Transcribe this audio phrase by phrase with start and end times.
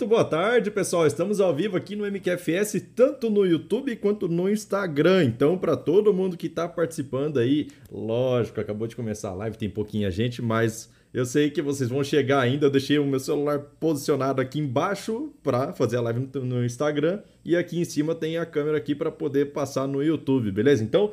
[0.00, 1.06] Muito boa tarde, pessoal.
[1.06, 5.24] Estamos ao vivo aqui no MQFS, tanto no YouTube quanto no Instagram.
[5.24, 9.68] Então, para todo mundo que está participando aí, lógico, acabou de começar a live, tem
[9.68, 12.64] pouquinha gente, mas eu sei que vocês vão chegar ainda.
[12.64, 17.54] Eu deixei o meu celular posicionado aqui embaixo para fazer a live no Instagram e
[17.54, 20.82] aqui em cima tem a câmera aqui para poder passar no YouTube, beleza?
[20.82, 21.12] Então,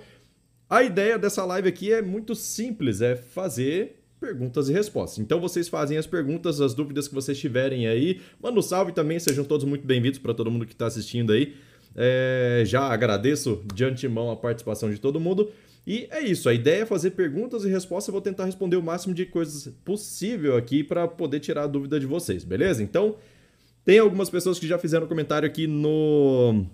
[0.70, 5.20] a ideia dessa live aqui é muito simples, é fazer perguntas e respostas.
[5.20, 8.21] Então vocês fazem as perguntas, as dúvidas que vocês tiverem aí.
[8.41, 11.55] Manda um salve também, sejam todos muito bem-vindos para todo mundo que está assistindo aí.
[11.95, 15.49] É, já agradeço de antemão a participação de todo mundo.
[15.85, 18.09] E é isso, a ideia é fazer perguntas e respostas.
[18.09, 21.99] Eu vou tentar responder o máximo de coisas possível aqui para poder tirar a dúvida
[21.99, 22.84] de vocês, beleza?
[22.84, 23.16] Então,
[23.86, 26.66] tem algumas pessoas que já fizeram comentário aqui no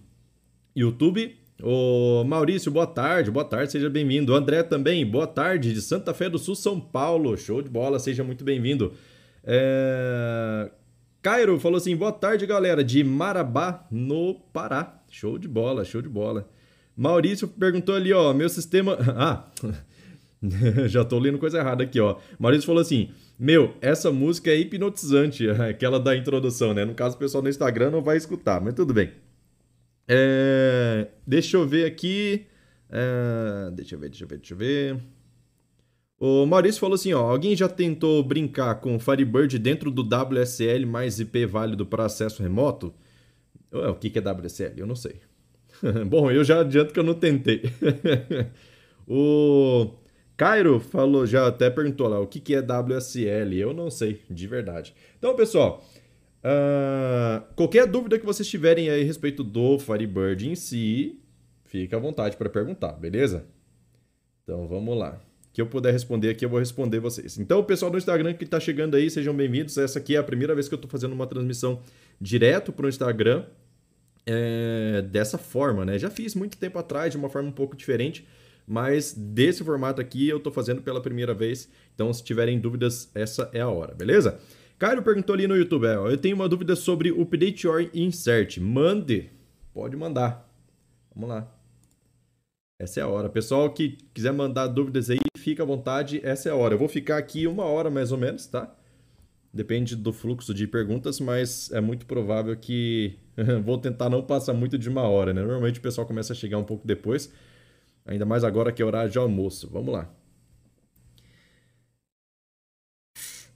[0.75, 1.37] YouTube.
[1.61, 4.33] Ô Maurício, boa tarde, boa tarde, seja bem-vindo.
[4.33, 8.23] André também, boa tarde, de Santa Fé do Sul, São Paulo, show de bola, seja
[8.23, 8.93] muito bem-vindo.
[9.43, 10.71] É...
[11.21, 15.01] Cairo falou assim, boa tarde, galera, de Marabá, no Pará.
[15.09, 16.49] Show de bola, show de bola.
[16.97, 18.97] Maurício perguntou ali, ó, meu sistema...
[19.15, 19.45] Ah,
[20.87, 22.17] já tô lendo coisa errada aqui, ó.
[22.37, 26.83] Maurício falou assim, meu, essa música é hipnotizante, aquela da introdução, né?
[26.83, 29.11] No caso, o pessoal no Instagram não vai escutar, mas tudo bem.
[30.07, 32.45] É, deixa eu ver aqui.
[32.89, 34.99] É, deixa eu ver, deixa eu ver, deixa eu ver.
[36.19, 41.19] O Maurício falou assim: ó, alguém já tentou brincar com Firebird dentro do WSL mais
[41.19, 42.93] IP válido para acesso remoto?
[43.71, 44.73] O que é WSL?
[44.77, 45.19] Eu não sei.
[46.07, 47.63] Bom, eu já adianto que eu não tentei.
[49.07, 49.89] o
[50.37, 53.55] Cairo falou, já até perguntou lá, o que é WSL?
[53.55, 54.93] Eu não sei, de verdade.
[55.17, 55.83] Então, pessoal,
[56.43, 61.19] Uh, qualquer dúvida que vocês tiverem aí a respeito do Firebird em si,
[61.63, 63.45] fica à vontade para perguntar, beleza?
[64.43, 65.21] Então vamos lá.
[65.53, 67.37] Que eu puder responder aqui, eu vou responder vocês.
[67.37, 69.77] Então, o pessoal do Instagram que está chegando aí, sejam bem-vindos.
[69.77, 71.79] Essa aqui é a primeira vez que eu estou fazendo uma transmissão
[72.19, 73.45] direto para o Instagram
[74.25, 75.99] é, dessa forma, né?
[75.99, 78.27] Já fiz muito tempo atrás, de uma forma um pouco diferente,
[78.65, 81.69] mas desse formato aqui eu estou fazendo pela primeira vez.
[81.93, 84.39] Então, se tiverem dúvidas, essa é a hora, beleza?
[84.77, 88.57] Cairo perguntou ali no YouTube, é, eu tenho uma dúvida sobre update or insert.
[88.57, 89.29] Mande.
[89.73, 90.49] Pode mandar.
[91.15, 91.47] Vamos lá.
[92.79, 93.29] Essa é a hora.
[93.29, 96.19] Pessoal que quiser mandar dúvidas aí, fica à vontade.
[96.23, 96.73] Essa é a hora.
[96.73, 98.75] Eu vou ficar aqui uma hora mais ou menos, tá?
[99.53, 103.15] Depende do fluxo de perguntas, mas é muito provável que
[103.63, 105.41] vou tentar não passar muito de uma hora, né?
[105.41, 107.31] Normalmente o pessoal começa a chegar um pouco depois,
[108.05, 109.69] ainda mais agora que é horário de almoço.
[109.71, 110.09] Vamos lá.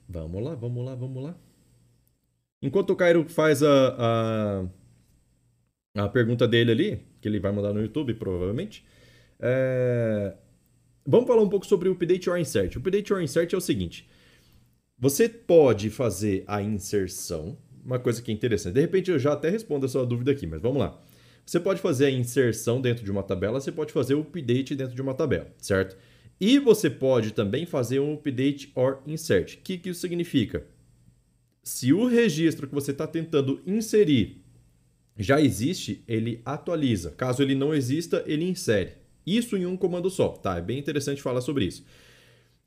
[0.07, 1.35] Vamos lá, vamos lá, vamos lá.
[2.61, 4.65] Enquanto o Cairo faz a,
[5.95, 8.85] a, a, pergunta dele ali, que ele vai mandar no YouTube, provavelmente,
[9.39, 10.33] é...
[11.05, 12.75] vamos falar um pouco sobre o Update or Insert.
[12.75, 14.09] O Update or Insert é o seguinte:
[14.97, 18.73] você pode fazer a inserção, uma coisa que é interessante.
[18.73, 20.99] De repente eu já até respondo a sua dúvida aqui, mas vamos lá.
[21.45, 24.95] Você pode fazer a inserção dentro de uma tabela, você pode fazer o update dentro
[24.95, 25.95] de uma tabela, certo?
[26.39, 29.55] E você pode também fazer um update or insert.
[29.55, 30.65] O que, que isso significa?
[31.63, 34.43] Se o registro que você está tentando inserir
[35.17, 37.11] já existe, ele atualiza.
[37.11, 38.93] Caso ele não exista, ele insere.
[39.25, 40.57] Isso em um comando só, tá?
[40.57, 41.83] É bem interessante falar sobre isso.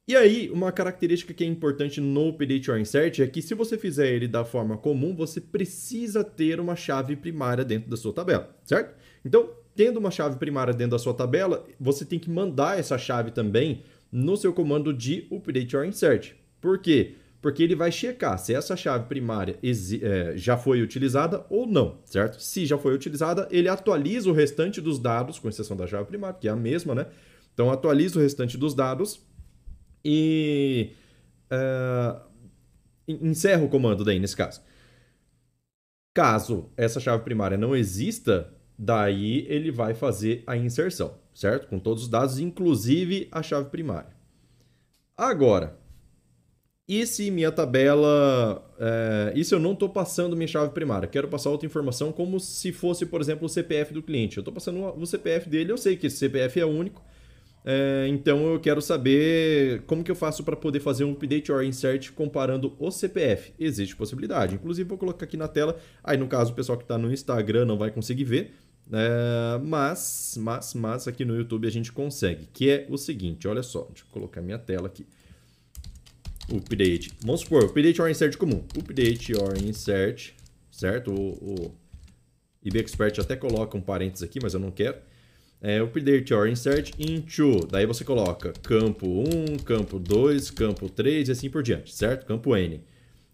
[0.06, 3.78] E aí, uma característica que é importante no update or insert é que se você
[3.78, 8.58] fizer ele da forma comum, você precisa ter uma chave primária dentro da sua tabela,
[8.64, 8.96] certo?
[9.24, 13.30] Então, tendo uma chave primária dentro da sua tabela, você tem que mandar essa chave
[13.30, 13.82] também
[14.12, 16.32] no seu comando de update or insert.
[16.60, 17.14] Por quê?
[17.40, 22.42] Porque ele vai checar se essa chave primária é, já foi utilizada ou não, certo?
[22.42, 26.38] Se já foi utilizada, ele atualiza o restante dos dados, com exceção da chave primária,
[26.38, 27.06] que é a mesma, né?
[27.54, 29.24] Então, atualiza o restante dos dados
[30.04, 30.92] e
[31.50, 32.20] uh,
[33.08, 34.60] encerra o comando daí, nesse caso.
[36.12, 38.52] Caso essa chave primária não exista,
[38.82, 41.68] Daí ele vai fazer a inserção, certo?
[41.68, 44.08] Com todos os dados, inclusive a chave primária.
[45.14, 45.78] Agora,
[46.88, 48.66] e se minha tabela.
[48.78, 51.06] É, e se eu não estou passando minha chave primária?
[51.06, 54.38] Quero passar outra informação como se fosse, por exemplo, o CPF do cliente.
[54.38, 57.04] Eu estou passando o CPF dele, eu sei que esse CPF é único.
[57.62, 61.62] É, então eu quero saber como que eu faço para poder fazer um update or
[61.62, 63.52] insert comparando o CPF.
[63.58, 64.54] Existe possibilidade.
[64.54, 65.76] Inclusive, vou colocar aqui na tela.
[66.02, 68.54] Aí, no caso, o pessoal que está no Instagram não vai conseguir ver.
[68.92, 73.62] É, mas, mas, mas aqui no YouTube a gente consegue, que é o seguinte, olha
[73.62, 75.06] só, deixa eu colocar minha tela aqui.
[76.52, 78.64] Update, vamos supor, update or insert comum.
[78.76, 80.32] Update or insert,
[80.72, 81.12] certo?
[81.12, 81.74] O, o
[82.64, 84.98] IBExpert até coloca um parênteses aqui, mas eu não quero.
[85.62, 91.32] É, update or insert into, daí você coloca campo 1, campo 2, campo 3 e
[91.32, 92.26] assim por diante, certo?
[92.26, 92.82] Campo N.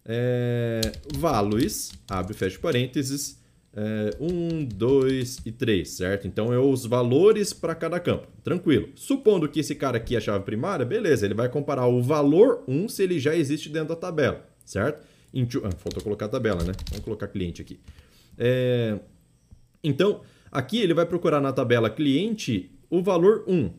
[0.05, 0.81] é,
[1.15, 3.39] values, abre e fecha parênteses,
[3.77, 6.27] é, 1, 2 e 3, certo?
[6.27, 8.89] Então é os valores para cada campo, tranquilo.
[8.95, 12.63] Supondo que esse cara aqui é a chave primária, beleza, ele vai comparar o valor
[12.67, 15.03] 1 se ele já existe dentro da tabela, certo?
[15.31, 16.73] Into, ah, faltou colocar a tabela, né?
[16.89, 17.79] Vamos colocar cliente aqui.
[18.35, 18.97] É,
[19.83, 20.21] então,
[20.51, 23.71] aqui ele vai procurar na tabela cliente o valor 1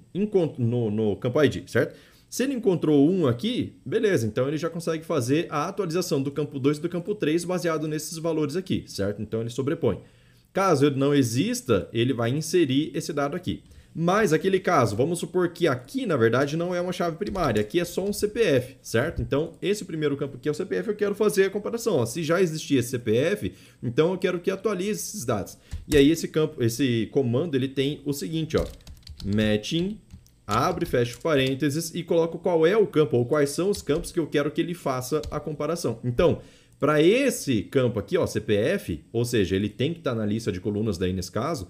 [0.58, 1.96] no, no campo ID, certo?
[2.28, 6.58] Se ele encontrou 1 aqui, beleza, então ele já consegue fazer a atualização do campo
[6.58, 9.22] 2 e do campo 3 baseado nesses valores aqui, certo?
[9.22, 10.00] Então ele sobrepõe.
[10.52, 13.62] Caso ele não exista, ele vai inserir esse dado aqui.
[13.94, 17.80] Mas aquele caso, vamos supor que aqui, na verdade, não é uma chave primária, aqui
[17.80, 19.22] é só um CPF, certo?
[19.22, 21.96] Então, esse primeiro campo aqui é o CPF, eu quero fazer a comparação.
[21.96, 23.52] Ó, se já existia esse CPF,
[23.82, 25.58] então eu quero que atualize esses dados.
[25.88, 28.64] E aí esse campo, esse comando, ele tem o seguinte, ó,
[29.24, 29.98] matching
[30.48, 34.18] abre fecha parênteses e coloco qual é o campo ou quais são os campos que
[34.18, 36.00] eu quero que ele faça a comparação.
[36.02, 36.40] Então,
[36.80, 40.50] para esse campo aqui, ó, CPF, ou seja, ele tem que estar tá na lista
[40.50, 41.68] de colunas daí nesse caso,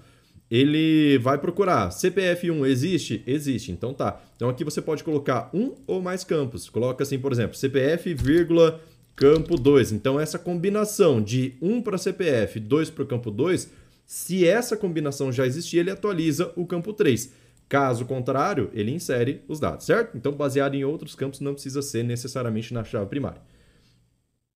[0.49, 3.23] ele vai procurar CPF1 existe?
[3.27, 4.23] Existe, então tá.
[4.37, 6.71] Então aqui você pode colocar um ou mais campos.
[6.71, 8.81] Coloca assim, por exemplo, CPF, vírgula,
[9.17, 9.91] campo 2.
[9.91, 13.71] Então essa combinação de 1 para CPF, 2 para o campo 2,
[14.07, 17.33] se essa combinação já existir, ele atualiza o campo 3.
[17.69, 20.17] Caso contrário, ele insere os dados, certo?
[20.17, 23.43] Então, baseado em outros campos, não precisa ser necessariamente na chave primária.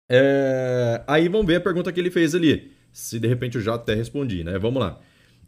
[0.07, 1.03] É...
[1.07, 2.71] Aí vamos ver a pergunta que ele fez ali.
[2.91, 4.59] Se de repente eu já até respondi, né?
[4.59, 4.99] Vamos lá.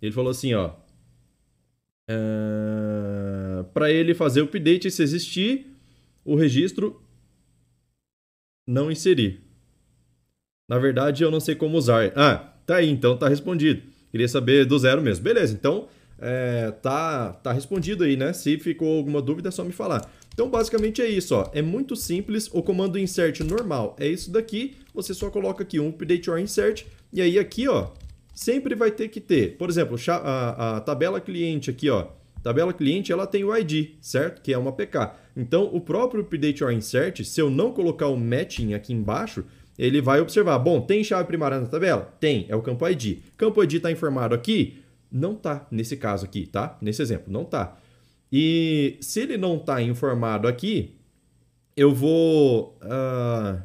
[0.02, 0.74] Ele falou assim, ó.
[2.10, 3.64] É...
[3.74, 5.68] Para ele fazer o update, se existir
[6.26, 7.00] o registro,
[8.68, 9.42] não inserir.
[10.68, 12.12] Na verdade, eu não sei como usar.
[12.16, 13.84] Ah, tá aí, então tá respondido.
[14.10, 15.24] Queria saber do zero mesmo.
[15.24, 15.88] Beleza, então
[16.22, 18.32] é, tá, tá respondido aí, né?
[18.32, 20.08] Se ficou alguma dúvida, é só me falar.
[20.34, 21.50] Então, basicamente é isso, ó.
[21.52, 22.48] É muito simples.
[22.54, 24.76] O comando insert normal é isso daqui.
[24.94, 26.86] Você só coloca aqui um update or insert.
[27.12, 27.90] E aí aqui, ó,
[28.34, 29.58] sempre vai ter que ter.
[29.58, 32.08] Por exemplo, a, a tabela cliente aqui, ó.
[32.44, 34.42] Tabela cliente, ela tem o ID, certo?
[34.42, 35.14] Que é uma PK.
[35.36, 39.44] Então, o próprio update or insert, se eu não colocar o matching aqui embaixo,
[39.78, 40.58] ele vai observar.
[40.60, 42.14] Bom, tem chave primária na tabela?
[42.20, 43.20] Tem, é o campo ID.
[43.38, 44.82] Campo ID está informado aqui?
[45.12, 46.78] Não tá nesse caso aqui, tá?
[46.82, 47.78] Nesse exemplo, não tá.
[48.32, 50.96] E se ele não tá informado aqui,
[51.76, 52.78] eu vou.
[52.82, 53.62] Uh,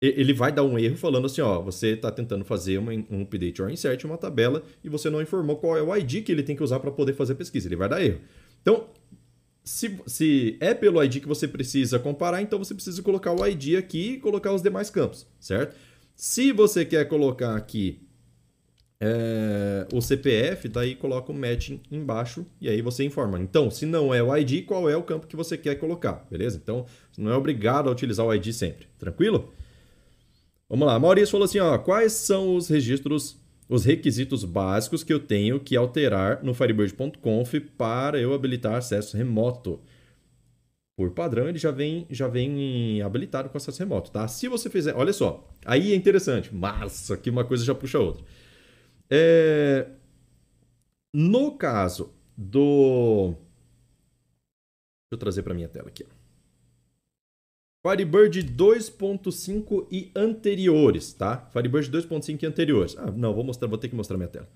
[0.00, 3.62] ele vai dar um erro falando assim: ó, você está tentando fazer uma, um update
[3.62, 6.56] or insert uma tabela e você não informou qual é o ID que ele tem
[6.56, 7.68] que usar para poder fazer a pesquisa.
[7.68, 8.20] Ele vai dar erro.
[8.60, 8.88] Então,
[9.64, 13.76] se, se é pelo ID que você precisa comparar, então você precisa colocar o ID
[13.76, 15.76] aqui e colocar os demais campos, certo?
[16.14, 18.05] Se você quer colocar aqui
[19.00, 23.38] é, o CPF, daí coloca o matching embaixo e aí você informa.
[23.38, 26.58] Então, se não é o ID, qual é o campo que você quer colocar, beleza?
[26.62, 29.52] Então, não é obrigado a utilizar o ID sempre, tranquilo?
[30.68, 35.20] Vamos lá, Maurício falou assim, ó, quais são os registros, os requisitos básicos que eu
[35.20, 39.80] tenho que alterar no Firebird.conf para eu habilitar acesso remoto?
[40.96, 44.26] Por padrão, ele já vem, já vem habilitado com acesso remoto, tá?
[44.26, 48.00] Se você fizer, olha só, aí é interessante, massa, que uma coisa já puxa a
[48.00, 48.24] outra.
[49.10, 49.88] É...
[51.12, 53.34] No caso do.
[55.04, 56.04] Deixa eu trazer para minha tela aqui.
[57.86, 61.48] Firebird 2.5 e anteriores, tá?
[61.52, 62.96] Firebird 2.5 e anteriores.
[62.98, 64.48] Ah, não, vou mostrar, vou ter que mostrar minha tela.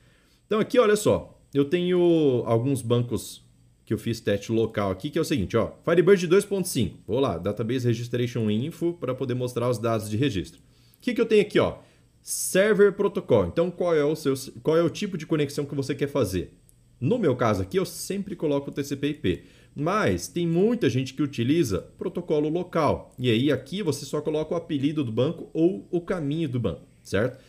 [0.47, 3.49] Então aqui, olha só, eu tenho alguns bancos
[3.85, 6.95] que eu fiz teste local aqui, que é o seguinte, ó, Firebird 2.5.
[7.07, 10.61] Vou lá, Database Registration Info para poder mostrar os dados de registro.
[10.99, 11.79] O que, que eu tenho aqui, ó?
[12.23, 13.49] Server protocolo.
[13.49, 16.55] Então, qual é o seu, qual é o tipo de conexão que você quer fazer?
[17.01, 21.81] No meu caso aqui, eu sempre coloco o TCP/IP, mas tem muita gente que utiliza
[21.97, 23.15] protocolo local.
[23.19, 26.83] E aí aqui você só coloca o apelido do banco ou o caminho do banco,
[27.03, 27.43] certo?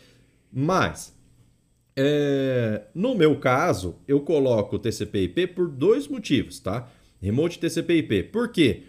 [0.50, 1.14] Mas
[1.94, 6.90] é, no meu caso, eu coloco o TCP/IP por dois motivos, tá?
[7.20, 8.24] Remote TCP/IP.
[8.24, 8.84] Por quê?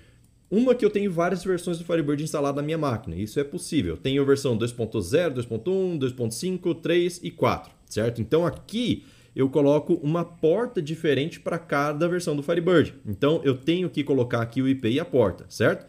[0.53, 3.15] Uma que eu tenho várias versões do Firebird instalado na minha máquina.
[3.15, 3.97] Isso é possível.
[3.97, 8.21] Tenho versão 2.0, 2.1, 2.5, 3 e 4, certo?
[8.21, 9.03] Então aqui
[9.35, 12.93] eu coloco uma porta diferente para cada versão do Firebird.
[13.03, 15.87] Então eu tenho que colocar aqui o IP e a porta, certo?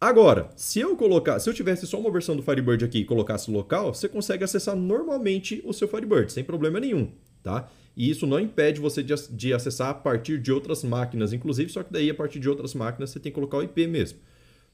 [0.00, 3.48] Agora, se eu colocar, se eu tivesse só uma versão do Firebird aqui e colocasse
[3.48, 7.12] local, você consegue acessar normalmente o seu Firebird sem problema nenhum,
[7.44, 7.70] tá?
[7.96, 11.92] E isso não impede você de, acessar a partir de outras máquinas, inclusive, só que
[11.92, 14.18] daí a partir de outras máquinas você tem que colocar o IP mesmo.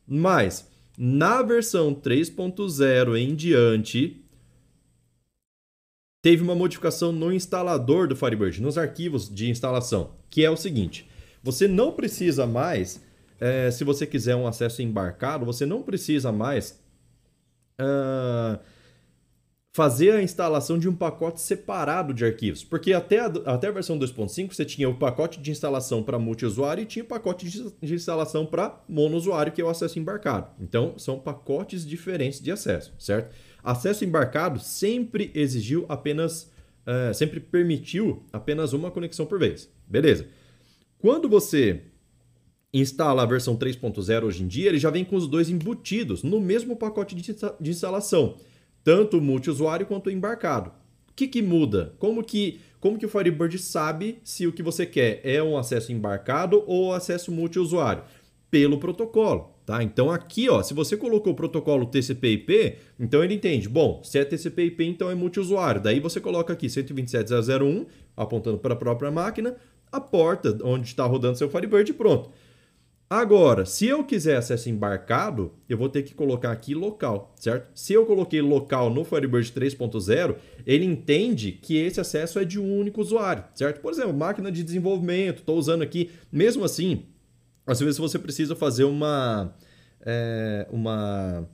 [0.06, 4.22] Mas na versão 3.0 em diante,
[6.22, 11.08] teve uma modificação no instalador do Firebird, nos arquivos de instalação, que é o seguinte:
[11.42, 13.02] você não precisa mais,
[13.40, 16.78] é, se você quiser um acesso embarcado, você não precisa mais
[17.80, 18.58] uh,
[19.72, 22.64] fazer a instalação de um pacote separado de arquivos.
[22.64, 26.82] Porque até a, até a versão 2.5 você tinha o pacote de instalação para multiusuário
[26.82, 30.48] e tinha o pacote de, de instalação para monousuário, que é o acesso embarcado.
[30.60, 33.32] Então, são pacotes diferentes de acesso, certo?
[33.62, 36.50] Acesso embarcado sempre exigiu apenas,
[36.86, 39.70] uh, sempre permitiu apenas uma conexão por vez.
[39.86, 40.26] Beleza.
[40.98, 41.82] Quando você
[42.72, 46.40] instala a versão 3.0 hoje em dia, ele já vem com os dois embutidos no
[46.40, 48.36] mesmo pacote de instalação
[48.84, 50.70] tanto multiusuário quanto embarcado.
[51.10, 51.94] O que, que muda?
[51.99, 55.92] Como que, como que o Firebird sabe se o que você quer é um acesso
[55.92, 58.04] embarcado ou acesso multiusuário?
[58.50, 59.54] Pelo protocolo.
[59.70, 59.82] Tá?
[59.84, 64.25] Então aqui, ó, se você colocou o protocolo TCP/IP, então ele entende, bom, se é
[64.25, 65.80] TCP/IP, então é multiusuário.
[65.80, 69.54] Daí você coloca aqui 127.0.0.1, apontando para a própria máquina,
[69.92, 72.30] a porta onde está rodando seu Firebird pronto.
[73.12, 77.68] Agora, se eu quiser acesso embarcado, eu vou ter que colocar aqui local, certo?
[77.74, 82.78] Se eu coloquei local no Firebird 3.0, ele entende que esse acesso é de um
[82.78, 83.80] único usuário, certo?
[83.80, 86.12] Por exemplo, máquina de desenvolvimento, estou usando aqui.
[86.30, 87.04] Mesmo assim,
[87.66, 89.56] às vezes você precisa fazer uma,
[90.02, 91.48] é, uma,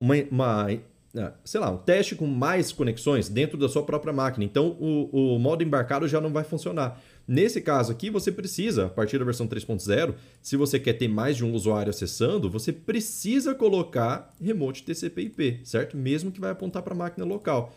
[0.00, 0.68] uma, uma
[1.16, 4.44] ah, sei lá, um teste com mais conexões dentro da sua própria máquina.
[4.44, 7.02] Então, o, o modo embarcado já não vai funcionar.
[7.26, 11.36] Nesse caso aqui, você precisa, a partir da versão 3.0, se você quer ter mais
[11.36, 15.96] de um usuário acessando, você precisa colocar remote TCP/IP, certo?
[15.96, 17.72] Mesmo que vai apontar para a máquina local,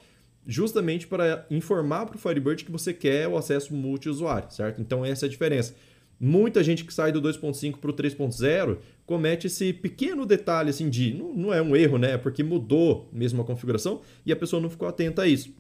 [0.48, 4.82] justamente para informar para o Firebird que você quer o acesso multi-usuário, certo?
[4.82, 5.76] Então essa é a diferença.
[6.20, 11.14] Muita gente que sai do 2.5 para o 3.0 comete esse pequeno detalhe assim de
[11.14, 12.18] não, não é um erro, né?
[12.18, 15.54] Porque mudou mesmo a configuração e a pessoa não ficou atenta a isso.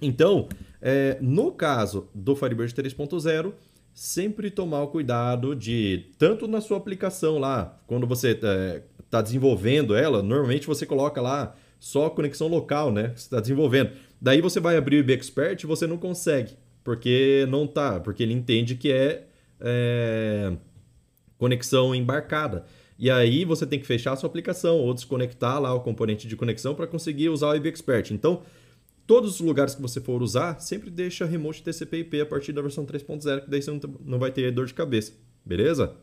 [0.00, 0.48] Então,
[0.80, 3.52] é, no caso do Firebird 3.0,
[3.92, 9.20] sempre tomar o cuidado de, tanto na sua aplicação lá, quando você está é, tá
[9.20, 13.08] desenvolvendo ela, normalmente você coloca lá só conexão local, né?
[13.08, 13.90] Você está desenvolvendo.
[14.20, 16.52] Daí você vai abrir o IB Expert e você não consegue,
[16.84, 19.26] porque não tá, porque ele entende que é,
[19.60, 20.52] é
[21.36, 22.64] conexão embarcada.
[22.98, 26.36] E aí você tem que fechar a sua aplicação ou desconectar lá o componente de
[26.36, 28.10] conexão para conseguir usar o IB Expert.
[28.10, 28.42] Então,
[29.08, 32.84] todos os lugares que você for usar, sempre deixa remote TCP/IP a partir da versão
[32.84, 35.96] 3.0, que daí você não vai ter dor de cabeça, beleza?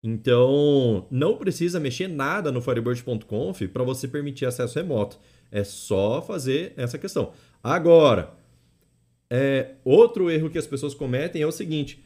[0.00, 5.18] Então, não precisa mexer nada no Firebird.conf para você permitir acesso remoto.
[5.50, 7.32] É só fazer essa questão.
[7.60, 8.32] Agora,
[9.28, 12.04] é, outro erro que as pessoas cometem é o seguinte: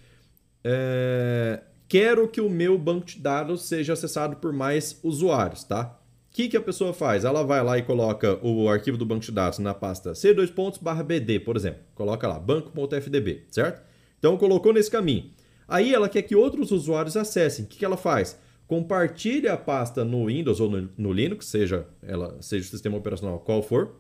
[0.65, 6.00] é, quero que o meu banco de dados seja acessado por mais usuários, tá?
[6.31, 7.25] O que, que a pessoa faz?
[7.25, 11.57] Ela vai lá e coloca o arquivo do banco de dados na pasta c2.bd, por
[11.57, 11.81] exemplo.
[11.93, 13.83] Coloca lá, banco.fdb, certo?
[14.17, 15.29] Então, colocou nesse caminho.
[15.67, 17.65] Aí ela quer que outros usuários acessem.
[17.65, 18.39] O que, que ela faz?
[18.69, 23.41] Compartilha a pasta no Windows ou no, no Linux, seja, ela, seja o sistema operacional
[23.41, 23.97] qual for.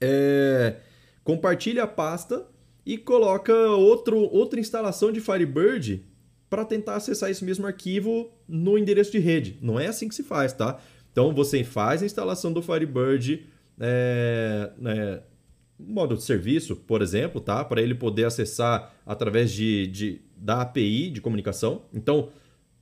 [0.00, 0.76] É,
[1.22, 2.46] compartilha a pasta
[2.86, 6.02] e coloca outro, outra instalação de Firebird
[6.48, 9.58] para tentar acessar esse mesmo arquivo no endereço de rede.
[9.60, 10.78] Não é assim que se faz, tá?
[11.12, 13.46] Então você faz a instalação do Firebird
[13.78, 15.22] é, é,
[15.78, 17.64] modo de serviço, por exemplo, tá?
[17.64, 21.82] Para ele poder acessar através de, de, da API de comunicação.
[21.92, 22.30] Então,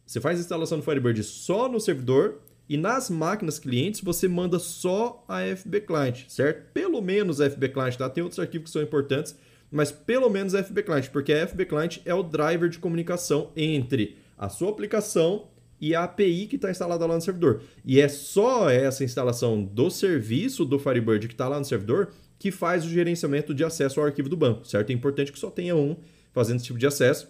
[0.06, 4.58] você faz a instalação do Firebird só no servidor e nas máquinas clientes você manda
[4.58, 6.72] só a FB Client, certo?
[6.72, 8.08] Pelo menos a FB Client, tá?
[8.08, 9.37] Tem outros arquivos que são importantes,
[9.70, 13.50] mas pelo menos a FB Client, porque a FB Client é o driver de comunicação
[13.56, 15.49] entre a sua aplicação
[15.80, 17.62] e a API que está instalada lá no servidor.
[17.84, 22.50] E é só essa instalação do serviço do Firebird que está lá no servidor que
[22.50, 24.90] faz o gerenciamento de acesso ao arquivo do banco, certo?
[24.90, 25.96] É importante que só tenha um
[26.32, 27.28] fazendo esse tipo de acesso,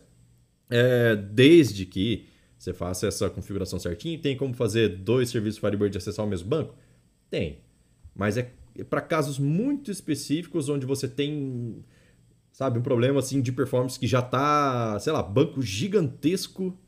[0.69, 2.26] é, desde que
[2.57, 4.21] você faça essa configuração certinho.
[4.21, 6.75] Tem como fazer dois serviços Firebird acessar o mesmo banco?
[7.30, 7.61] Tem.
[8.14, 8.52] Mas é
[8.88, 11.85] para casos muito específicos onde você tem,
[12.52, 16.78] sabe, um problema assim de performance que já está, sei lá, banco gigantesco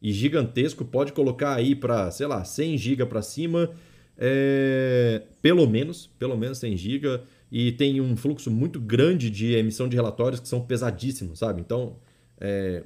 [0.00, 3.70] e gigantesco, pode colocar aí para, sei lá, 100 GB para cima,
[4.16, 9.88] é, pelo menos, pelo menos 100 GB, e tem um fluxo muito grande de emissão
[9.88, 11.60] de relatórios que são pesadíssimos, sabe?
[11.60, 11.96] Então,
[12.40, 12.84] é,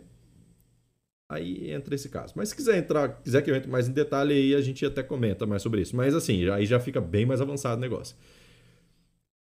[1.28, 2.32] aí entra esse caso.
[2.36, 5.02] Mas se quiser entrar, quiser que eu entre mais em detalhe aí, a gente até
[5.02, 5.96] comenta mais sobre isso.
[5.96, 8.16] Mas assim, aí já fica bem mais avançado o negócio.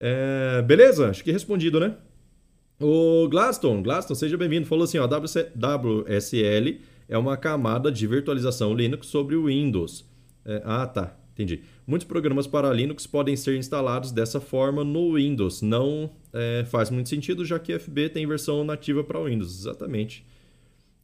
[0.01, 1.09] É, beleza?
[1.09, 1.95] Acho que respondido, né?
[2.79, 4.65] O Glaston, Glaston, seja bem-vindo.
[4.65, 6.79] Falou assim, ó, WSL
[7.09, 10.05] é uma camada de virtualização Linux sobre o Windows.
[10.45, 11.17] É, ah, tá.
[11.33, 11.63] Entendi.
[11.87, 15.61] Muitos programas para Linux podem ser instalados dessa forma no Windows.
[15.61, 19.59] Não é, faz muito sentido, já que FB tem versão nativa para o Windows.
[19.59, 20.25] Exatamente.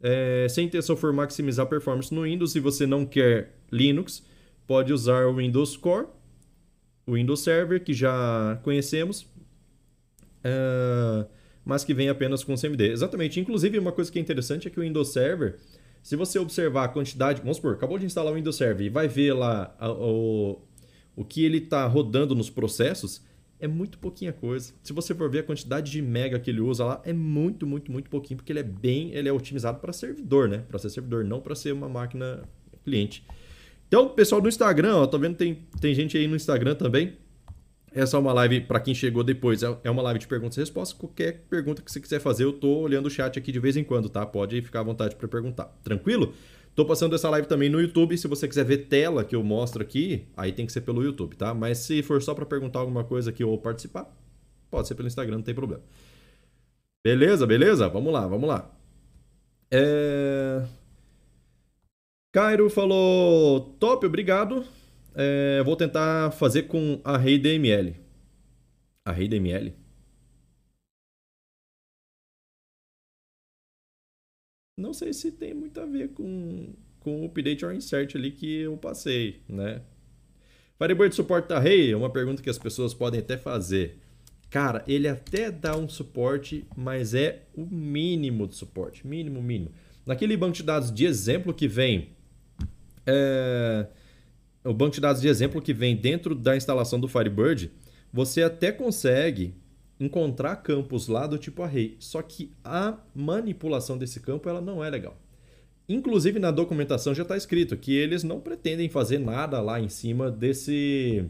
[0.02, 4.24] É, se a intenção for maximizar a performance no Windows e você não quer Linux,
[4.68, 6.08] pode usar o Windows Core,
[7.08, 9.22] o Windows Server, que já conhecemos,
[10.44, 11.26] uh,
[11.64, 12.92] mas que vem apenas com CMD.
[12.92, 13.40] Exatamente.
[13.40, 15.58] Inclusive, uma coisa que é interessante é que o Windows Server,
[16.06, 19.08] se você observar a quantidade, vamos supor, acabou de instalar o Windows Server e vai
[19.08, 20.62] ver lá o,
[21.16, 23.24] o que ele está rodando nos processos,
[23.60, 24.72] é muito pouquinha coisa.
[24.84, 27.92] Se você for ver a quantidade de mega que ele usa lá, é muito, muito,
[27.92, 30.60] muito pouquinho, porque ele é bem, ele é otimizado para servidor, né?
[30.68, 32.44] Para ser servidor, não para ser uma máquina
[32.84, 33.26] cliente.
[33.88, 37.18] Então, pessoal do Instagram, ó, tô vendo tem tem gente aí no Instagram também.
[37.96, 40.60] Essa é uma live para quem chegou depois, é, é uma live de perguntas e
[40.60, 40.98] respostas.
[40.98, 43.86] Qualquer pergunta que você quiser fazer, eu tô olhando o chat aqui de vez em
[43.86, 44.26] quando, tá?
[44.26, 45.74] Pode ficar à vontade para perguntar.
[45.82, 46.34] Tranquilo?
[46.76, 48.18] Tô passando essa live também no YouTube.
[48.18, 51.38] Se você quiser ver tela que eu mostro aqui, aí tem que ser pelo YouTube,
[51.38, 51.54] tá?
[51.54, 54.14] Mas se for só para perguntar alguma coisa aqui ou participar,
[54.70, 55.82] pode ser pelo Instagram, não tem problema.
[57.02, 57.88] Beleza, beleza?
[57.88, 58.70] Vamos lá, vamos lá.
[59.72, 60.66] É...
[62.34, 64.66] Cairo falou: top, obrigado.
[65.16, 67.96] É, vou tentar fazer com a Rei DML.
[69.06, 69.74] A Rei DML?
[74.78, 78.60] não sei se tem muito a ver com, com o update or insert ali que
[78.62, 79.82] eu passei, né?
[80.78, 81.92] Firebird suporta Rei?
[81.92, 84.00] É uma pergunta que as pessoas podem até fazer.
[84.50, 89.08] Cara, ele até dá um suporte, mas é o mínimo de suporte.
[89.08, 89.72] Mínimo, mínimo.
[90.06, 92.10] Naquele banco de dados de exemplo que vem.
[93.08, 93.88] É...
[94.66, 97.72] O banco de dados de exemplo que vem dentro da instalação do Firebird,
[98.12, 99.54] você até consegue
[100.00, 101.96] encontrar campos lá do tipo array.
[102.00, 105.16] Só que a manipulação desse campo ela não é legal.
[105.88, 110.32] Inclusive na documentação já está escrito que eles não pretendem fazer nada lá em cima
[110.32, 111.30] desse,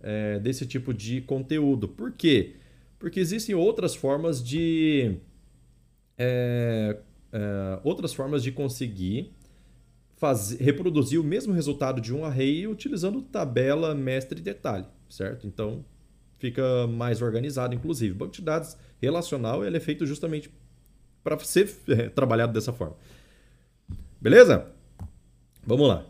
[0.00, 1.86] é, desse tipo de conteúdo.
[1.86, 2.56] Por quê?
[2.98, 5.18] Porque existem outras formas de
[6.18, 6.98] é,
[7.32, 9.32] é, outras formas de conseguir
[10.22, 15.48] fazer, reproduzir o mesmo resultado de um array utilizando tabela, mestre e detalhe, certo?
[15.48, 15.84] Então
[16.38, 18.14] fica mais organizado, inclusive.
[18.14, 20.48] Banco de dados relacional ele é feito justamente
[21.24, 22.94] para ser é, trabalhado dessa forma.
[24.20, 24.68] Beleza?
[25.66, 26.06] Vamos lá.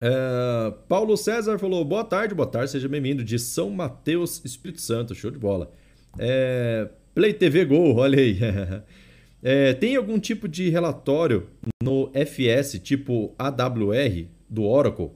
[0.00, 5.12] É, Paulo César falou: boa tarde, boa tarde, seja bem-vindo de São Mateus, Espírito Santo,
[5.12, 5.72] show de bola.
[6.16, 8.38] É, Play TV Go, olha aí.
[9.42, 11.48] É, tem algum tipo de relatório
[11.82, 15.10] no FS, tipo AWR, do Oracle,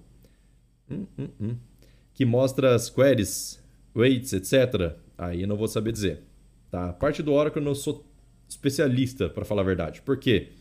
[0.90, 1.56] hum, hum, hum,
[2.14, 3.62] que mostra as queries
[3.94, 4.96] weights, etc.
[5.18, 6.22] Aí não vou saber dizer.
[6.70, 6.90] Tá?
[6.90, 8.04] A parte do Oracle eu não sou
[8.48, 10.00] especialista, para falar a verdade.
[10.02, 10.52] Por quê?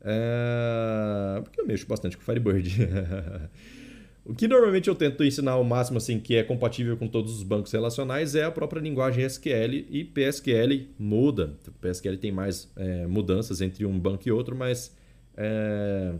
[0.00, 1.40] É...
[1.42, 2.76] Porque eu mexo bastante com Firebird.
[4.24, 7.42] o que normalmente eu tento ensinar ao máximo assim que é compatível com todos os
[7.42, 11.58] bancos relacionais é a própria linguagem SQL e PSQL muda.
[11.66, 14.96] O PSQL tem mais é, mudanças entre um banco e outro, mas
[15.36, 16.14] é,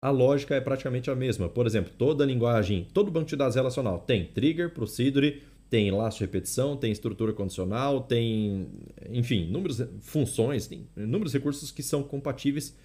[0.00, 1.48] a lógica é praticamente a mesma.
[1.48, 6.24] Por exemplo, toda linguagem, todo banco de dados relacional tem trigger, procedure, tem laço de
[6.24, 8.68] repetição, tem estrutura condicional, tem,
[9.10, 12.76] enfim, números, funções, tem inúmeros recursos que são compatíveis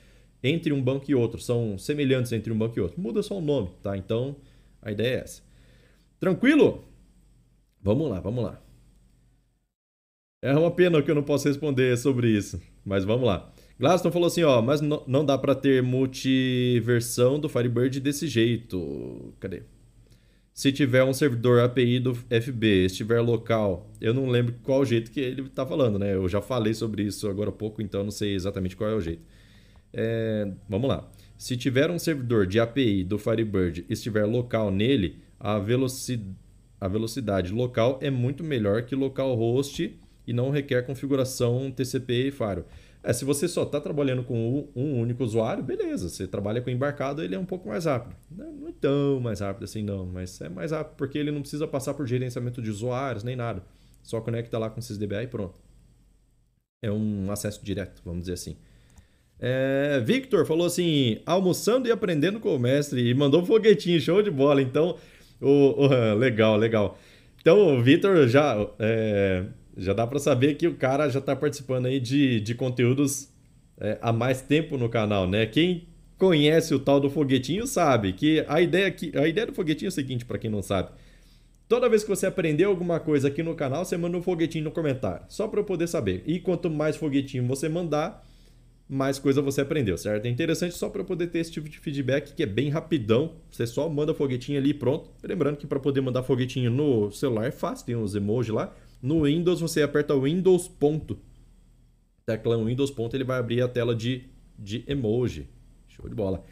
[0.43, 2.99] entre um banco e outro, são semelhantes entre um banco e outro.
[2.99, 3.97] Muda só o nome, tá?
[3.97, 4.35] Então,
[4.81, 5.41] a ideia é essa.
[6.19, 6.85] Tranquilo?
[7.81, 8.61] Vamos lá, vamos lá.
[10.41, 13.51] É uma pena que eu não posso responder sobre isso, mas vamos lá.
[13.79, 19.33] Glaston falou assim, ó, mas não dá para ter multiversão do Firebird desse jeito.
[19.39, 19.63] Cadê?
[20.53, 25.19] Se tiver um servidor API do FB, estiver local, eu não lembro qual jeito que
[25.19, 26.15] ele está falando, né?
[26.15, 29.01] Eu já falei sobre isso agora há pouco, então não sei exatamente qual é o
[29.01, 29.21] jeito.
[29.93, 31.09] É, vamos lá.
[31.37, 36.19] Se tiver um servidor de API do Firebird estiver local nele, a, veloci
[36.79, 42.65] a velocidade local é muito melhor que localhost e não requer configuração TCP e Firewall.
[43.03, 46.09] É, se você só está trabalhando com um único usuário, beleza.
[46.09, 48.15] Você trabalha com embarcado, ele é um pouco mais rápido.
[48.29, 51.67] Não é tão mais rápido assim, não, mas é mais rápido porque ele não precisa
[51.67, 53.63] passar por gerenciamento de usuários nem nada.
[54.03, 55.59] Só conecta lá com o SysDBA e pronto.
[56.81, 58.57] É um acesso direto, vamos dizer assim.
[59.39, 64.21] É, Victor falou assim: almoçando e aprendendo com o mestre e mandou um foguetinho, show
[64.21, 64.61] de bola.
[64.61, 64.97] Então,
[65.41, 66.97] o, o legal, legal.
[67.39, 68.67] Então, o Victor já.
[68.79, 69.45] É,
[69.77, 73.29] já dá para saber que o cara já está participando aí de, de conteúdos
[73.79, 75.45] é, há mais tempo no canal, né?
[75.45, 79.87] Quem conhece o tal do foguetinho sabe que a ideia, que, a ideia do foguetinho
[79.87, 80.89] é o seguinte, para quem não sabe.
[81.69, 84.71] Toda vez que você aprendeu alguma coisa aqui no canal, você manda um foguetinho no
[84.71, 86.23] comentário, só para eu poder saber.
[86.25, 88.25] E quanto mais foguetinho você mandar,
[88.89, 90.25] mais coisa você aprendeu, certo?
[90.25, 93.35] É interessante só para poder ter esse tipo de feedback que é bem rapidão.
[93.51, 95.09] Você só manda foguetinho ali e pronto.
[95.21, 98.73] Lembrando que para poder mandar foguetinho no celular é fácil, tem uns emojis lá.
[99.01, 101.17] No Windows, você aperta Windows ponto.
[102.25, 104.23] Tecla Windows ponto, ele vai abrir a tela de,
[104.57, 105.47] de emoji.
[105.89, 106.43] Show de bola.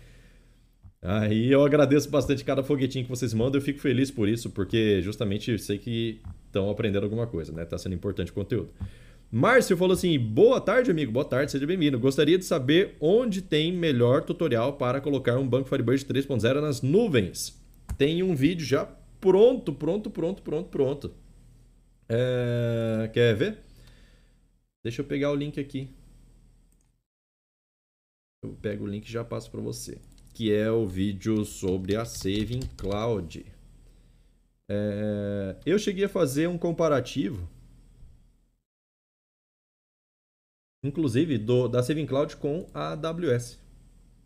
[1.01, 5.01] Aí eu agradeço bastante cada foguetinho que vocês mandam, eu fico feliz por isso, porque
[5.03, 7.63] justamente sei que estão aprendendo alguma coisa, né?
[7.63, 8.69] Tá sendo importante o conteúdo.
[9.37, 11.11] Márcio falou assim: boa tarde, amigo.
[11.11, 11.99] Boa tarde, seja bem-vindo.
[11.99, 17.61] Gostaria de saber onde tem melhor tutorial para colocar um banco Firebird 3.0 nas nuvens.
[17.97, 18.85] Tem um vídeo já
[19.19, 21.13] pronto, pronto, pronto, pronto, pronto.
[22.07, 23.11] É...
[23.13, 23.57] Quer ver?
[24.81, 25.89] Deixa eu pegar o link aqui.
[28.41, 29.97] Eu pego o link e já passo para você.
[30.33, 33.45] Que é o vídeo sobre a Saving Cloud.
[34.71, 35.57] É...
[35.65, 37.53] Eu cheguei a fazer um comparativo
[40.87, 43.59] inclusive do, da Saving Cloud com a AWS,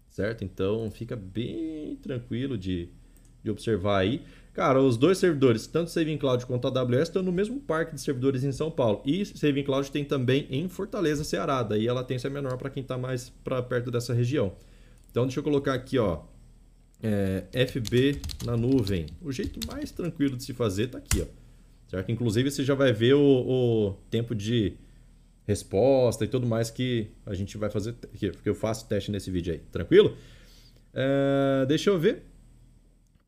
[0.09, 0.43] certo?
[0.43, 2.89] Então fica bem tranquilo de,
[3.43, 4.21] de observar aí.
[4.53, 8.01] Cara, os dois servidores, tanto Saving Cloud quanto a AWS, estão no mesmo parque de
[8.01, 9.01] servidores em São Paulo.
[9.05, 11.63] E Saving Cloud tem também em Fortaleza, Ceará.
[11.63, 14.53] Daí a latência é menor para quem está mais para perto dessa região.
[15.09, 16.23] Então deixa eu colocar aqui, ó,
[17.01, 19.05] é, FB na nuvem.
[19.21, 21.25] O jeito mais tranquilo de se fazer está aqui, ó.
[21.87, 22.11] Certo?
[22.11, 24.73] Inclusive você já vai ver o, o tempo de
[25.49, 29.53] resposta e tudo mais que a gente vai fazer, que eu faço teste nesse vídeo
[29.53, 30.15] aí, tranquilo?
[30.93, 32.23] É, deixa eu ver.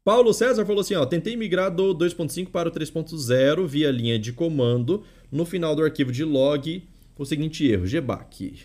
[0.04, 4.32] Paulo César falou assim, ó, tentei migrar do 2.5 para o 3.0 via linha de
[4.34, 5.04] comando.
[5.32, 8.60] No final do arquivo de log, o seguinte erro, gbac,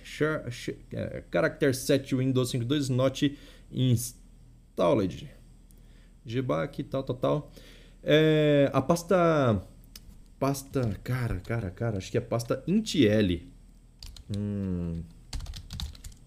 [0.92, 3.38] é, character set Windows 52 not
[3.70, 5.30] installed.
[6.24, 7.52] gbac, tal, tal, tal.
[8.02, 9.62] É, a pasta
[10.38, 10.99] Pasta.
[11.03, 11.99] Cara, cara, cara.
[11.99, 13.44] Acho que é pasta intl.
[14.37, 15.03] Hum.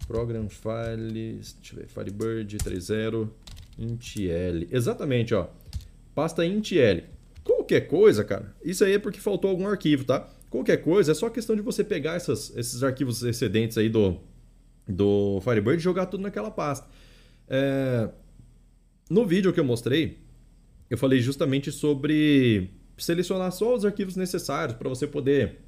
[0.07, 1.53] Program Files.
[1.53, 1.87] Deixa eu ver.
[1.87, 3.29] Firebird 3.0.
[3.77, 4.67] intl.
[4.75, 5.47] Exatamente, ó.
[6.15, 7.03] Pasta intl.
[7.43, 8.55] Qualquer coisa, cara.
[8.63, 10.27] Isso aí é porque faltou algum arquivo, tá?
[10.49, 14.19] Qualquer coisa, é só questão de você pegar essas, esses arquivos excedentes aí do,
[14.87, 16.87] do Firebird e jogar tudo naquela pasta.
[17.47, 18.09] É...
[19.09, 20.17] No vídeo que eu mostrei,
[20.89, 22.71] eu falei justamente sobre
[23.03, 25.59] selecionar só os arquivos necessários para você poder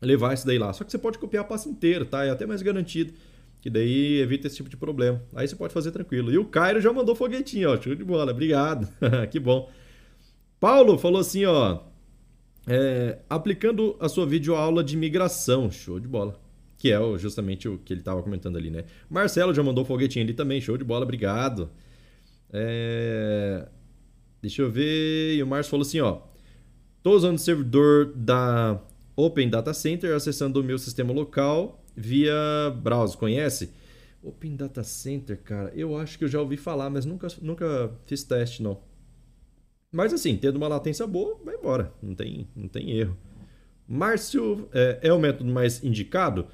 [0.00, 0.72] levar isso daí lá.
[0.72, 2.24] Só que você pode copiar a pasta inteira, tá?
[2.24, 3.12] É até mais garantido.
[3.60, 5.22] Que daí evita esse tipo de problema.
[5.34, 6.32] Aí você pode fazer tranquilo.
[6.32, 7.80] E o Cairo já mandou foguetinho, ó.
[7.80, 8.32] Show de bola.
[8.32, 8.88] Obrigado.
[9.30, 9.70] que bom.
[10.58, 11.80] Paulo falou assim, ó.
[12.66, 15.70] É, aplicando a sua videoaula de migração.
[15.70, 16.40] Show de bola.
[16.78, 18.84] Que é justamente o que ele estava comentando ali, né?
[19.10, 20.58] Marcelo já mandou foguetinho ali também.
[20.58, 21.04] Show de bola.
[21.04, 21.68] Obrigado.
[22.50, 23.68] É...
[24.40, 25.34] Deixa eu ver.
[25.34, 26.29] E o Márcio falou assim, ó.
[27.00, 28.78] Estou usando o servidor da
[29.16, 32.34] Open Data Center, acessando o meu sistema local via
[32.82, 33.18] browser.
[33.18, 33.70] Conhece?
[34.22, 38.22] Open Data Center, cara, eu acho que eu já ouvi falar, mas nunca, nunca fiz
[38.22, 38.82] teste, não.
[39.90, 41.90] Mas assim, tendo uma latência boa, vai embora.
[42.02, 43.16] Não tem, não tem erro.
[43.88, 46.48] Márcio é, é o método mais indicado?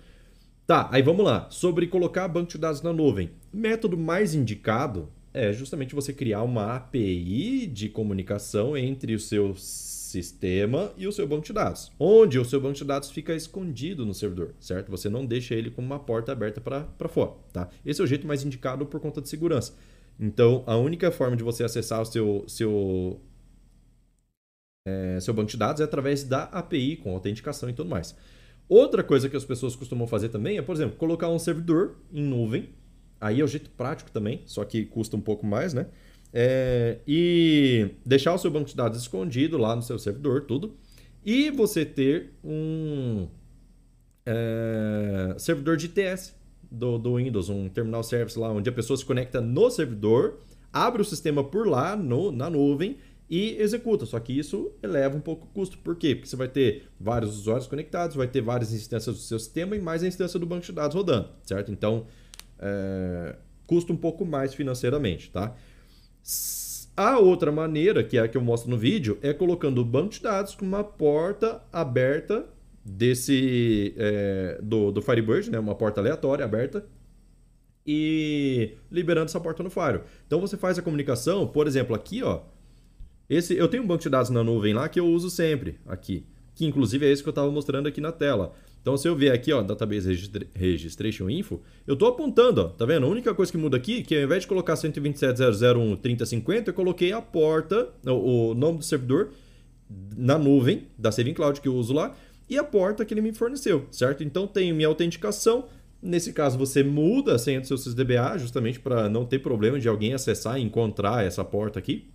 [0.64, 1.50] Tá, aí vamos lá.
[1.50, 3.32] Sobre colocar banco de dados na nuvem.
[3.52, 10.92] Método mais indicado é justamente você criar uma API de comunicação entre os seus sistema
[10.96, 14.14] e o seu banco de dados, onde o seu banco de dados fica escondido no
[14.14, 14.90] servidor, certo?
[14.90, 17.68] Você não deixa ele como uma porta aberta para fora, tá?
[17.84, 19.74] Esse é o jeito mais indicado por conta de segurança.
[20.18, 23.20] Então, a única forma de você acessar o seu, seu,
[24.86, 28.16] é, seu banco de dados é através da API, com autenticação e tudo mais.
[28.68, 32.22] Outra coisa que as pessoas costumam fazer também é, por exemplo, colocar um servidor em
[32.22, 32.70] nuvem.
[33.20, 35.86] Aí é o jeito prático também, só que custa um pouco mais, né?
[36.38, 40.76] É, e deixar o seu banco de dados escondido lá no seu servidor, tudo.
[41.24, 43.26] E você ter um
[44.26, 46.34] é, servidor de ITS
[46.70, 51.00] do, do Windows, um terminal service lá, onde a pessoa se conecta no servidor, abre
[51.00, 52.98] o sistema por lá, no, na nuvem,
[53.30, 54.04] e executa.
[54.04, 55.78] Só que isso eleva um pouco o custo.
[55.78, 56.14] Por quê?
[56.14, 59.80] Porque você vai ter vários usuários conectados, vai ter várias instâncias do seu sistema e
[59.80, 61.72] mais a instância do banco de dados rodando, certo?
[61.72, 62.06] Então,
[62.58, 65.56] é, custa um pouco mais financeiramente, tá?
[66.96, 70.10] A outra maneira, que é a que eu mostro no vídeo, é colocando o banco
[70.10, 72.46] de dados com uma porta aberta
[72.82, 75.58] desse é, do, do Firebird, né?
[75.58, 76.86] uma porta aleatória aberta,
[77.86, 80.00] e liberando essa porta no Fire.
[80.26, 82.40] Então você faz a comunicação, por exemplo, aqui, ó.
[83.28, 86.26] Esse, eu tenho um banco de dados na nuvem lá que eu uso sempre aqui,
[86.54, 88.54] que inclusive é esse que eu estava mostrando aqui na tela.
[88.86, 93.04] Então, se eu vier aqui, ó, Database Registration Info, eu estou apontando, ó, tá vendo?
[93.04, 97.10] A única coisa que muda aqui é que ao invés de colocar 127.001.3050, eu coloquei
[97.10, 99.32] a porta, o, o nome do servidor
[100.16, 102.14] na nuvem da Saving Cloud que eu uso lá
[102.48, 104.22] e a porta que ele me forneceu, certo?
[104.22, 105.66] Então, tenho minha autenticação.
[106.00, 109.88] Nesse caso, você muda a senha do seu SysDBA, justamente para não ter problema de
[109.88, 112.08] alguém acessar e encontrar essa porta aqui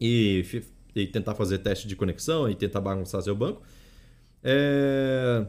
[0.00, 0.44] e,
[0.96, 3.62] e tentar fazer teste de conexão e tentar bagunçar seu banco.
[4.42, 5.46] É...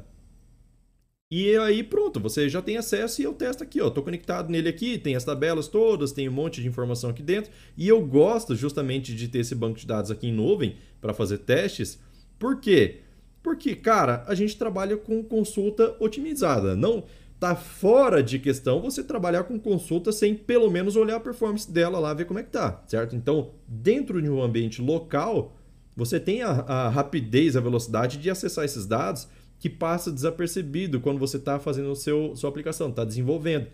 [1.36, 3.90] E aí pronto, você já tem acesso e eu testo aqui, ó.
[3.90, 7.52] Tô conectado nele aqui, tem as tabelas todas, tem um monte de informação aqui dentro.
[7.76, 11.40] E eu gosto justamente de ter esse banco de dados aqui em nuvem para fazer
[11.40, 11.98] testes.
[12.38, 13.00] Por quê?
[13.42, 16.76] Porque, cara, a gente trabalha com consulta otimizada.
[16.76, 17.04] Não
[17.40, 21.98] tá fora de questão você trabalhar com consulta sem pelo menos olhar a performance dela
[21.98, 23.16] lá, ver como é que tá, certo?
[23.16, 25.58] Então, dentro de um ambiente local,
[25.96, 29.28] você tem a, a rapidez, a velocidade de acessar esses dados
[29.64, 33.68] que passa desapercebido quando você está fazendo o seu, sua aplicação, está desenvolvendo.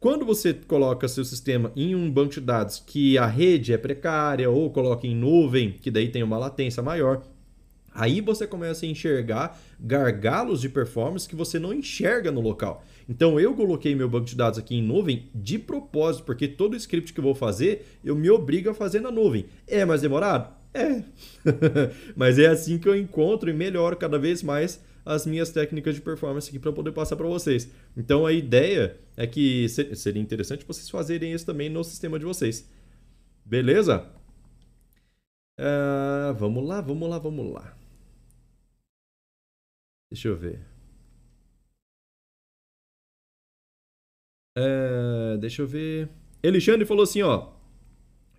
[0.00, 4.48] Quando você coloca seu sistema em um banco de dados que a rede é precária
[4.48, 7.22] ou coloca em nuvem, que daí tem uma latência maior,
[7.94, 12.82] aí você começa a enxergar gargalos de performance que você não enxerga no local.
[13.06, 17.12] Então eu coloquei meu banco de dados aqui em nuvem de propósito, porque todo script
[17.12, 19.44] que eu vou fazer, eu me obrigo a fazer na nuvem.
[19.66, 20.54] É mais demorado?
[20.72, 21.02] É.
[22.16, 26.00] Mas é assim que eu encontro e melhoro cada vez mais as minhas técnicas de
[26.00, 27.70] performance aqui para poder passar para vocês.
[27.96, 32.68] Então a ideia é que seria interessante vocês fazerem isso também no sistema de vocês.
[33.44, 34.08] Beleza?
[35.58, 37.76] Uh, vamos lá, vamos lá, vamos lá.
[40.10, 40.60] Deixa eu ver.
[44.56, 46.08] Uh, deixa eu ver.
[46.44, 47.52] Alexandre falou assim, ó.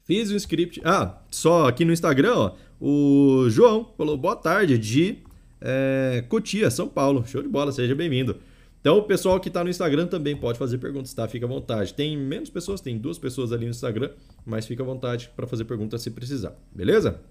[0.04, 0.82] Fiz um script.
[0.84, 2.56] Ah, só aqui no Instagram, ó.
[2.80, 5.24] O João falou boa tarde, de
[5.66, 7.26] é, Cotia, São Paulo.
[7.26, 8.38] Show de bola, seja bem-vindo.
[8.82, 11.26] Então, o pessoal que está no Instagram também pode fazer perguntas, tá?
[11.26, 11.94] Fica à vontade.
[11.94, 14.12] Tem menos pessoas, tem duas pessoas ali no Instagram,
[14.46, 17.22] mas fica à vontade para fazer perguntas se precisar, beleza?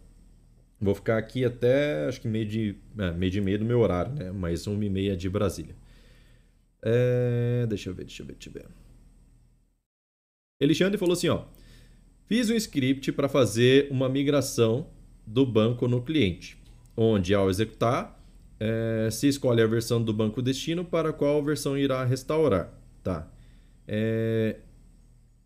[0.80, 4.14] Vou ficar aqui até acho que meio de, é, meio de meia do meu horário,
[4.14, 4.32] né?
[4.32, 5.76] Mais uma e meia de Brasília.
[6.82, 8.66] É, deixa eu ver, deixa eu ver, deixa eu ver.
[10.62, 11.44] Alexandre falou assim, ó.
[12.26, 14.86] Fiz um script para fazer uma migração
[15.26, 16.56] do banco no cliente,
[16.96, 18.21] onde ao executar
[18.64, 22.72] é, se escolhe a versão do banco destino para qual versão irá restaurar.
[23.02, 23.28] Tá.
[23.88, 24.60] É,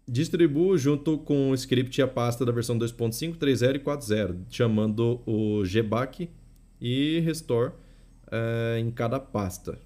[0.06, 5.62] distribuo junto com o script a pasta da versão 2.5, 3.0 e 4.0, chamando o
[5.62, 6.28] gback
[6.78, 7.72] e restore
[8.30, 9.80] é, em cada pasta.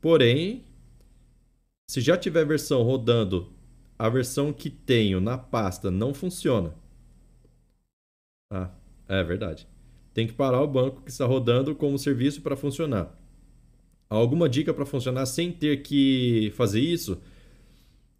[0.00, 0.64] Porém,
[1.90, 3.52] se já tiver versão rodando,
[3.98, 6.74] a versão que tenho na pasta não funciona.
[8.50, 8.70] Ah,
[9.08, 9.71] é verdade
[10.14, 13.18] tem que parar o banco que está rodando como serviço para funcionar.
[14.08, 17.20] Alguma dica para funcionar sem ter que fazer isso?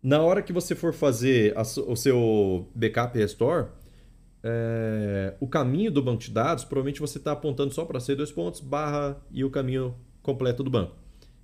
[0.02, 3.68] Na hora que você for fazer a, o seu backup restore,
[4.42, 8.32] é, o caminho do banco de dados, provavelmente você está apontando só para ser dois
[8.32, 10.96] pontos, barra e o caminho completo do banco.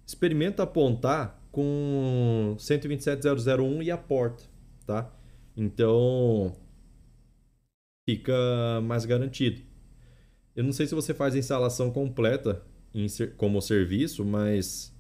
[0.07, 4.45] Experimenta apontar com 127.001 e a porta,
[4.87, 5.13] tá?
[5.57, 6.57] Então,
[8.09, 8.33] fica
[8.83, 9.68] mais garantido.
[10.59, 12.61] Eu não sei se você faz a instalação completa
[12.93, 14.93] em, como serviço, mas.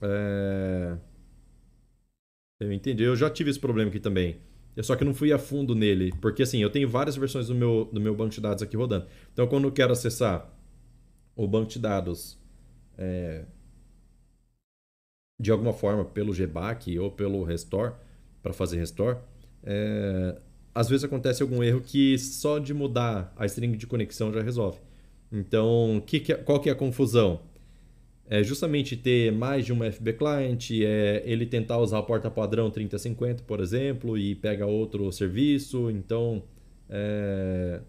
[0.00, 0.96] É...
[2.58, 3.02] Eu entendi.
[3.02, 4.38] Eu já tive esse problema aqui também.
[4.74, 6.10] Eu só que não fui a fundo nele.
[6.22, 9.06] Porque assim, eu tenho várias versões do meu, do meu banco de dados aqui rodando.
[9.30, 10.50] Então, quando eu quero acessar
[11.36, 12.40] o banco de dados
[12.96, 13.44] é,
[15.38, 17.92] de alguma forma pelo GBAC ou pelo Restore,
[18.42, 19.18] para fazer Restore,
[19.62, 20.40] é,
[20.74, 24.78] às vezes acontece algum erro que só de mudar a string de conexão já resolve.
[25.30, 27.40] Então, que que é, qual que é a confusão?
[28.26, 32.70] É justamente ter mais de uma FB client, é ele tentar usar a porta padrão
[32.70, 35.90] 3050, por exemplo, e pega outro serviço.
[35.90, 36.42] Então,
[36.88, 37.80] é,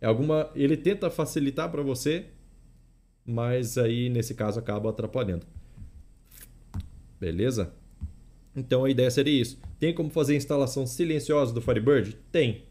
[0.00, 2.26] é alguma, ele tenta facilitar para você,
[3.26, 5.46] mas aí nesse caso acaba atrapalhando.
[7.20, 7.72] Beleza?
[8.58, 9.58] Então a ideia seria isso.
[9.78, 12.16] Tem como fazer a instalação silenciosa do Firebird?
[12.32, 12.64] Tem.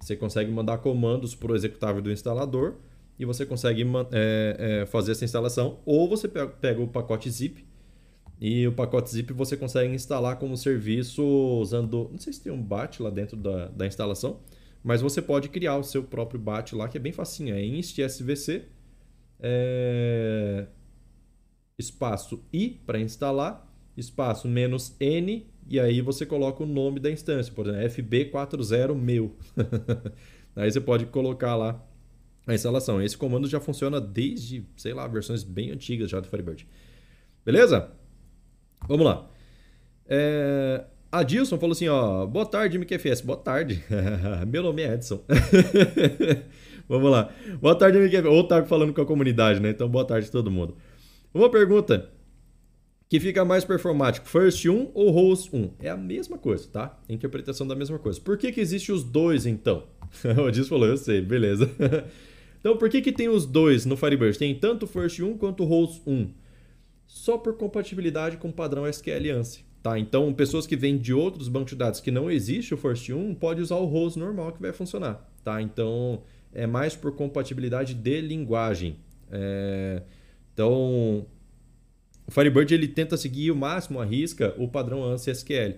[0.00, 2.76] Você consegue mandar comandos para o executável do instalador
[3.18, 5.78] e você consegue é, é, fazer essa instalação.
[5.84, 7.64] Ou você pega o pacote zip
[8.40, 12.08] e o pacote zip você consegue instalar como serviço usando.
[12.10, 14.40] Não sei se tem um bat lá dentro da, da instalação,
[14.82, 17.54] mas você pode criar o seu próprio bat lá, que é bem facinho.
[17.54, 18.62] É inst svc
[19.40, 20.66] é,
[21.78, 27.52] espaço i para instalar espaço menos N, e aí você coloca o nome da instância,
[27.52, 29.36] por exemplo, FB40 meu.
[30.54, 31.82] aí você pode colocar lá
[32.46, 33.00] a instalação.
[33.00, 36.66] Esse comando já funciona desde, sei lá, versões bem antigas já do Firebird.
[37.44, 37.90] Beleza?
[38.86, 39.30] Vamos lá.
[40.06, 40.84] É...
[41.10, 43.20] A Dilson falou assim, ó, boa tarde, MQFS.
[43.20, 43.84] Boa tarde.
[44.48, 45.22] Meu nome é Edson.
[46.88, 47.32] Vamos lá.
[47.60, 48.26] Boa tarde, MQFS.
[48.26, 49.70] Ou tá falando com a comunidade, né?
[49.70, 50.76] Então, boa tarde a todo mundo.
[51.32, 52.10] Uma pergunta
[53.08, 55.70] que fica mais performático, first 1 ou host 1?
[55.80, 56.98] É a mesma coisa, tá?
[57.08, 58.20] Interpretação da mesma coisa.
[58.20, 59.84] Por que, que existe os dois, então?
[60.44, 61.70] o Diz falou, eu sei, beleza.
[62.58, 64.38] então, por que, que tem os dois no Firebird?
[64.38, 66.30] Tem tanto first 1 quanto host 1.
[67.06, 69.64] só por compatibilidade com o padrão SQL ANSI.
[69.84, 69.98] Tá?
[69.98, 73.34] Então, pessoas que vêm de outros bancos de dados que não existe o First 1,
[73.34, 75.30] pode usar o ROS normal que vai funcionar.
[75.44, 75.60] Tá?
[75.60, 76.22] Então,
[76.54, 78.96] é mais por compatibilidade de linguagem.
[79.30, 80.00] É...
[80.54, 81.26] Então,
[82.26, 85.76] o Firebird ele tenta seguir o máximo a risca o padrão ANSI SQL.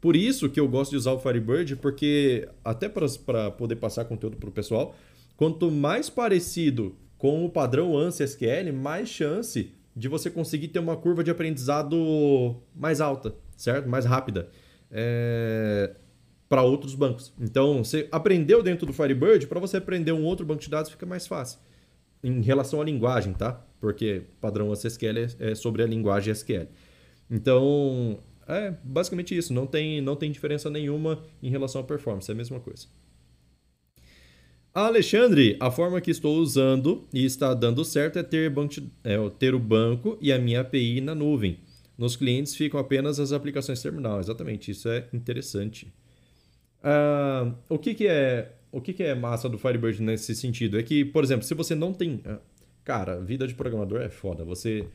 [0.00, 4.36] Por isso que eu gosto de usar o Firebird, porque até para poder passar conteúdo
[4.36, 4.94] para o pessoal,
[5.36, 10.96] quanto mais parecido com o padrão ANSI SQL, mais chance de você conseguir ter uma
[10.96, 13.88] curva de aprendizado mais alta, certo?
[13.88, 14.50] Mais rápida.
[14.90, 15.96] É...
[16.48, 17.32] Para outros bancos.
[17.40, 21.06] Então, você aprendeu dentro do Firebird, para você aprender um outro banco de dados fica
[21.06, 21.58] mais fácil.
[22.22, 23.65] Em relação à linguagem, tá?
[23.80, 26.68] Porque padrão SQL é sobre a linguagem SQL.
[27.30, 29.52] Então, é basicamente isso.
[29.52, 32.30] Não tem, não tem diferença nenhuma em relação à performance.
[32.30, 32.86] É a mesma coisa.
[34.72, 39.54] Alexandre, a forma que estou usando e está dando certo é ter, banco, é ter
[39.54, 41.58] o banco e a minha API na nuvem.
[41.96, 44.20] Nos clientes ficam apenas as aplicações terminal.
[44.20, 45.90] Exatamente, isso é interessante.
[46.82, 50.78] Uh, o que, que é o que, que é massa do Firebird nesse sentido?
[50.78, 52.20] É que, por exemplo, se você não tem.
[52.86, 54.44] Cara, vida de programador é foda.
[54.44, 54.86] Você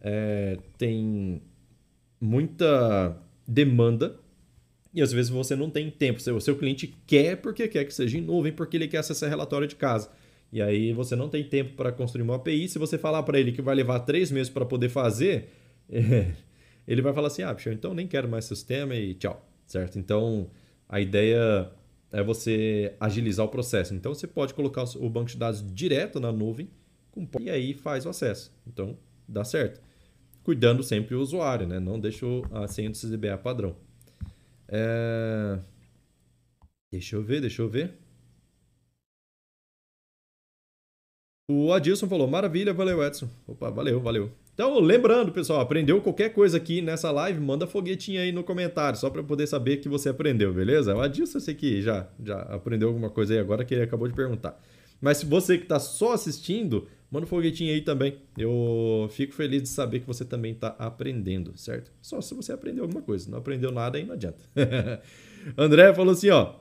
[0.00, 1.40] é, tem
[2.20, 4.18] muita demanda
[4.92, 6.18] e às vezes você não tem tempo.
[6.32, 9.68] O seu cliente quer porque quer que seja em nuvem, porque ele quer acessar relatório
[9.68, 10.10] de casa.
[10.52, 12.68] E aí você não tem tempo para construir uma API.
[12.68, 15.48] Se você falar para ele que vai levar três meses para poder fazer,
[15.88, 16.32] é,
[16.88, 19.48] ele vai falar assim: ah, então nem quero mais sistema e tchau.
[19.64, 19.96] Certo?
[19.96, 20.50] Então
[20.88, 21.70] a ideia
[22.10, 23.94] é você agilizar o processo.
[23.94, 26.68] Então você pode colocar o banco de dados direto na nuvem
[27.40, 28.52] e aí faz o acesso.
[28.66, 29.80] Então dá certo.
[30.42, 31.78] Cuidando sempre o usuário, né?
[31.78, 33.76] Não deixa a senha do CDBA padrão.
[34.68, 35.58] É...
[36.90, 37.94] Deixa eu ver, deixa eu ver.
[41.50, 43.28] O Adilson falou, maravilha, valeu Edson.
[43.46, 44.30] Opa, valeu, valeu.
[44.52, 49.08] Então, lembrando, pessoal, aprendeu qualquer coisa aqui nessa live, manda foguetinho aí no comentário, só
[49.08, 50.94] para poder saber que você aprendeu, beleza?
[50.94, 54.08] O Adilson, eu sei que já, já aprendeu alguma coisa aí agora que ele acabou
[54.08, 54.60] de perguntar.
[55.00, 58.18] Mas se você que está só assistindo, manda um foguetinho aí também.
[58.36, 61.92] Eu fico feliz de saber que você também está aprendendo, certo?
[62.02, 63.30] Só se você aprendeu alguma coisa.
[63.30, 64.38] Não aprendeu nada aí não adianta.
[65.56, 66.54] André falou assim, ó.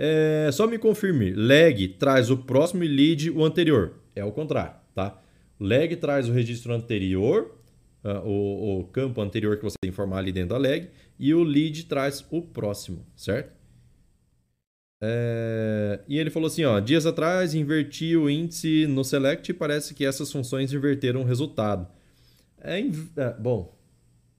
[0.00, 3.94] É, só me confirme, lag traz o próximo e lead o anterior.
[4.14, 5.20] É o contrário, tá?
[5.58, 7.58] Lag traz o registro anterior,
[8.04, 11.34] uh, o, o, campo anterior que você tem que informar ali dentro da lag, e
[11.34, 13.57] o lead traz o próximo, certo?
[15.00, 16.00] É...
[16.08, 20.04] E ele falou assim, ó, dias atrás inverti o índice no select e parece que
[20.04, 21.86] essas funções inverteram o resultado.
[22.60, 23.78] É, é bom,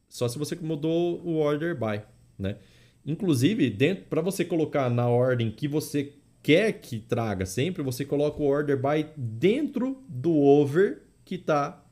[0.09, 2.01] só se você mudou o order by,
[2.37, 2.57] né?
[3.05, 3.71] Inclusive,
[4.09, 8.77] para você colocar na ordem que você quer que traga sempre, você coloca o order
[8.77, 11.83] by dentro do over que está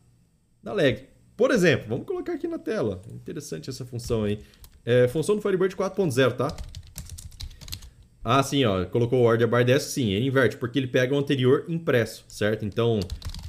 [0.62, 1.08] na leg.
[1.36, 3.01] Por exemplo, vamos colocar aqui na tela.
[3.13, 4.39] Interessante essa função aí.
[4.84, 6.56] É, função do Firebird 4.0, tá?
[8.29, 11.17] Ah, sim, ó, colocou o order by desk, sim, ele inverte, porque ele pega o
[11.17, 12.65] anterior impresso, certo?
[12.65, 12.99] Então,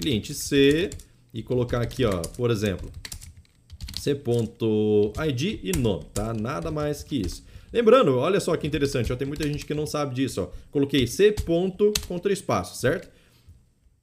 [0.01, 0.89] cliente C
[1.35, 2.89] e colocar aqui, ó, por exemplo,
[3.99, 6.33] C.id e nome, tá?
[6.33, 7.45] Nada mais que isso.
[7.73, 10.51] Lembrando, olha só que interessante, ó, tem muita gente que não sabe disso, ó.
[10.71, 11.33] Coloquei C.
[11.33, 13.11] Ponto com três passos, certo?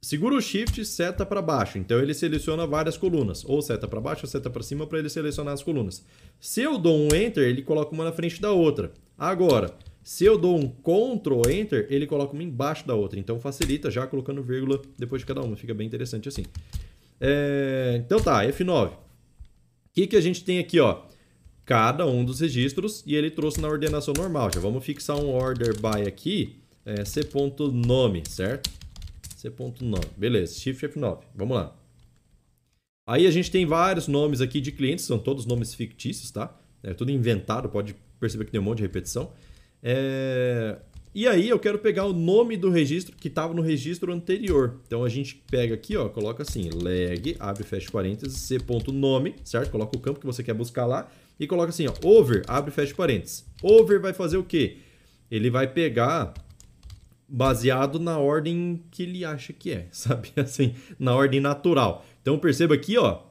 [0.02, 1.78] Segura o Shift, seta para baixo.
[1.78, 5.08] Então ele seleciona várias colunas, ou seta para baixo ou seta para cima para ele
[5.08, 6.04] selecionar as colunas.
[6.38, 8.92] Se eu dou um Enter, ele coloca uma na frente da outra.
[9.16, 9.74] Agora,
[10.06, 13.18] se eu dou um Ctrl Enter, ele coloca uma embaixo da outra.
[13.18, 15.56] Então facilita já colocando vírgula depois de cada uma.
[15.56, 16.44] Fica bem interessante assim.
[17.20, 18.00] É...
[18.06, 18.90] Então tá, F9.
[18.90, 18.92] O
[19.92, 20.78] que, que a gente tem aqui?
[20.78, 21.02] ó?
[21.64, 24.48] Cada um dos registros e ele trouxe na ordenação normal.
[24.54, 26.54] Já vamos fixar um order by aqui.
[26.84, 28.70] É, C.nome, certo?
[29.36, 30.06] C.nome.
[30.16, 31.18] Beleza, Shift F9.
[31.34, 31.76] Vamos lá.
[33.08, 36.56] Aí a gente tem vários nomes aqui de clientes, são todos nomes fictícios, tá?
[36.80, 39.32] É tudo inventado, pode perceber que tem um monte de repetição.
[39.82, 40.78] É...
[41.14, 44.80] E aí eu quero pegar o nome do registro que estava no registro anterior.
[44.86, 49.70] Então a gente pega aqui, ó, coloca assim, leg, abre fecha parênteses, c.nome, certo?
[49.70, 51.10] Coloca o campo que você quer buscar lá
[51.40, 53.46] e coloca assim, ó, over, abre fecha parênteses.
[53.62, 54.76] Over vai fazer o quê?
[55.30, 56.34] Ele vai pegar
[57.26, 60.30] baseado na ordem que ele acha que é, sabe?
[60.36, 62.04] Assim, na ordem natural.
[62.20, 63.22] Então perceba aqui, ó,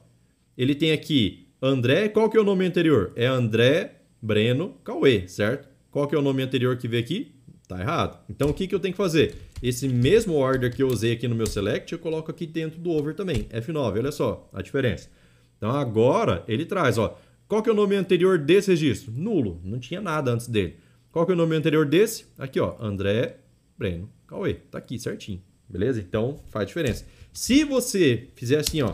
[0.58, 3.12] ele tem aqui André, qual que é o nome anterior?
[3.16, 5.75] É André Breno Cauê, certo?
[5.96, 7.34] Qual que é o nome anterior que vê aqui?
[7.66, 8.22] Tá errado.
[8.28, 9.34] Então o que, que eu tenho que fazer?
[9.62, 12.90] Esse mesmo order que eu usei aqui no meu select, eu coloco aqui dentro do
[12.90, 13.44] over também.
[13.44, 15.08] F9, olha só a diferença.
[15.56, 17.18] Então agora ele traz, ó.
[17.48, 19.10] Qual que é o nome anterior desse registro?
[19.10, 20.76] Nulo, não tinha nada antes dele.
[21.10, 22.26] Qual que é o nome anterior desse?
[22.36, 23.38] Aqui, ó, André
[23.78, 24.52] Breno Cauê.
[24.52, 25.98] Tá aqui certinho, beleza?
[25.98, 27.06] Então faz diferença.
[27.32, 28.92] Se você fizer assim, ó,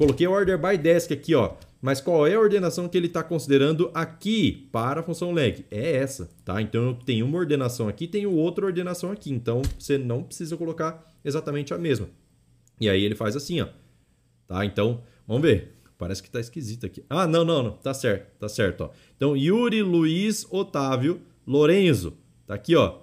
[0.00, 1.52] Coloquei order by desk aqui, ó.
[1.80, 5.64] Mas qual é a ordenação que ele está considerando aqui para a função leg?
[5.70, 6.60] É essa, tá?
[6.60, 9.32] Então eu tenho uma ordenação aqui, tenho outra ordenação aqui.
[9.32, 12.08] Então você não precisa colocar exatamente a mesma.
[12.78, 13.68] E aí ele faz assim, ó.
[14.46, 14.64] Tá?
[14.64, 15.76] Então, vamos ver.
[15.96, 17.04] Parece que está esquisito aqui.
[17.08, 17.72] Ah, não, não, não.
[17.72, 18.90] Tá certo, tá certo, ó.
[19.16, 22.14] Então, Yuri, Luiz, Otávio, Lorenzo.
[22.46, 23.00] Tá aqui, ó.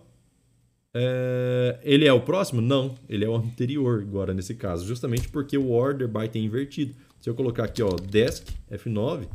[0.96, 1.80] É...
[1.84, 2.60] Ele é o próximo?
[2.60, 4.86] Não, ele é o anterior agora nesse caso.
[4.86, 6.96] Justamente porque o order by tem invertido.
[7.20, 9.28] Se eu colocar aqui, ó, desk F9,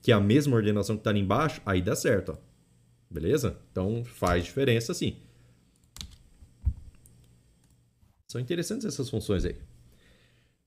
[0.00, 2.52] que é a mesma ordenação que está ali embaixo, aí dá certo, ó.
[3.10, 3.58] Beleza?
[3.70, 5.16] Então faz diferença sim.
[8.26, 9.54] São interessantes essas funções aí.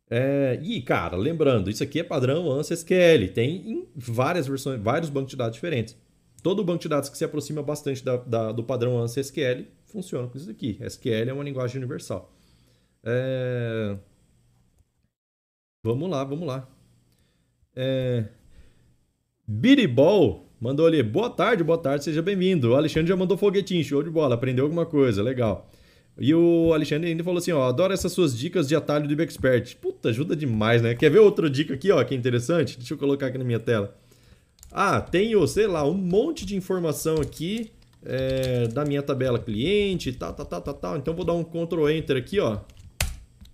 [0.08, 3.34] É, e, cara, lembrando, isso aqui é padrão ANSI SQL.
[3.34, 5.98] Tem em várias versões, vários bancos de dados diferentes.
[6.44, 10.28] Todo banco de dados que se aproxima bastante da, da, do padrão ANSI SQL funciona
[10.28, 10.78] com isso aqui.
[10.80, 12.32] SQL é uma linguagem universal.
[13.04, 13.98] É...
[15.86, 16.68] Vamos lá, vamos lá.
[17.76, 18.26] É...
[19.48, 22.72] Biribol mandou ali, boa tarde, boa tarde, seja bem-vindo.
[22.72, 25.70] O Alexandre já mandou foguetinho, show de bola, aprendeu alguma coisa, legal.
[26.20, 29.76] E o Alexandre ainda falou assim, ó, adoro essas suas dicas de atalho do IBExpert.
[29.76, 30.96] Puta, ajuda demais, né?
[30.96, 32.80] Quer ver outra dica aqui, ó, que é interessante?
[32.80, 33.96] Deixa eu colocar aqui na minha tela.
[34.72, 37.70] Ah, tenho, sei lá, um monte de informação aqui
[38.04, 40.98] é, da minha tabela cliente, tal, tal, tal, tal, tal.
[40.98, 42.58] Então vou dar um Ctrl Enter aqui, ó.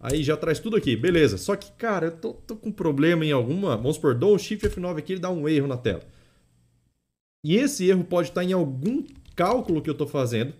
[0.01, 1.37] Aí já traz tudo aqui, beleza.
[1.37, 3.77] Só que, cara, eu tô, tô com problema em alguma.
[3.77, 6.01] Vamos supor, dou um Shift F9 aqui, ele dá um erro na tela.
[7.45, 9.03] E esse erro pode estar em algum
[9.35, 10.53] cálculo que eu estou fazendo.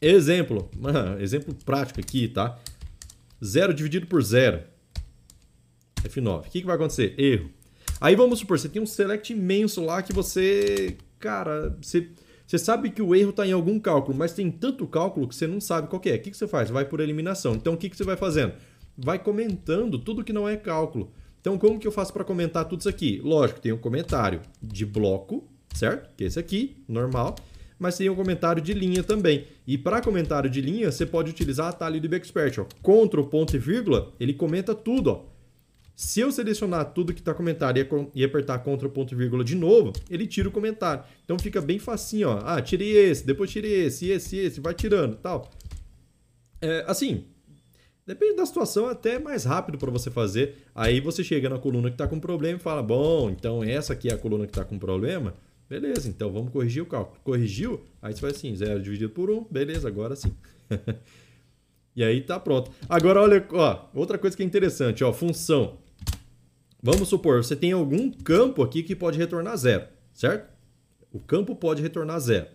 [0.00, 0.70] Exemplo,
[1.18, 2.56] exemplo prático aqui, tá?
[3.44, 4.62] Zero dividido por zero.
[6.04, 6.38] F9.
[6.38, 7.18] O que, que vai acontecer?
[7.18, 7.50] Erro.
[8.00, 10.96] Aí vamos supor, você tem um select imenso lá que você.
[11.18, 12.08] Cara, você
[12.52, 15.46] você sabe que o erro está em algum cálculo, mas tem tanto cálculo que você
[15.46, 16.16] não sabe qual é.
[16.16, 16.68] O que, que você faz?
[16.68, 17.54] Vai por eliminação.
[17.54, 18.52] Então, o que, que você vai fazendo?
[18.94, 21.10] Vai comentando tudo que não é cálculo.
[21.40, 23.22] Então, como que eu faço para comentar tudo isso aqui?
[23.24, 26.10] Lógico, tem um comentário de bloco, certo?
[26.14, 27.36] Que é esse aqui, normal.
[27.78, 29.46] Mas tem um comentário de linha também.
[29.66, 32.58] E para comentário de linha, você pode utilizar a atalho do Bexpert.
[32.82, 35.08] Ctrl, ponto e vírgula, ele comenta tudo.
[35.08, 35.31] Ó.
[35.94, 37.78] Se eu selecionar tudo que está comentado
[38.14, 41.04] e apertar Ctrl ponto vírgula de novo, ele tira o comentário.
[41.24, 42.40] Então fica bem facinho, ó.
[42.44, 45.50] Ah, tirei esse, depois tirei esse, esse, esse, vai tirando, tal.
[46.60, 47.24] É, assim,
[48.06, 50.56] depende da situação, até mais rápido para você fazer.
[50.74, 54.08] Aí você chega na coluna que está com problema e fala, bom, então essa aqui
[54.08, 55.34] é a coluna que está com problema.
[55.68, 57.18] Beleza, então vamos corrigir o cálculo.
[57.22, 60.34] Corrigiu, aí você vai assim, 0 dividido por 1, um, beleza, agora sim.
[61.96, 62.70] e aí tá pronto.
[62.88, 65.81] Agora olha, ó, outra coisa que é interessante, ó, função.
[66.82, 70.50] Vamos supor, você tem algum campo aqui que pode retornar zero, certo?
[71.12, 72.48] O campo pode retornar zero.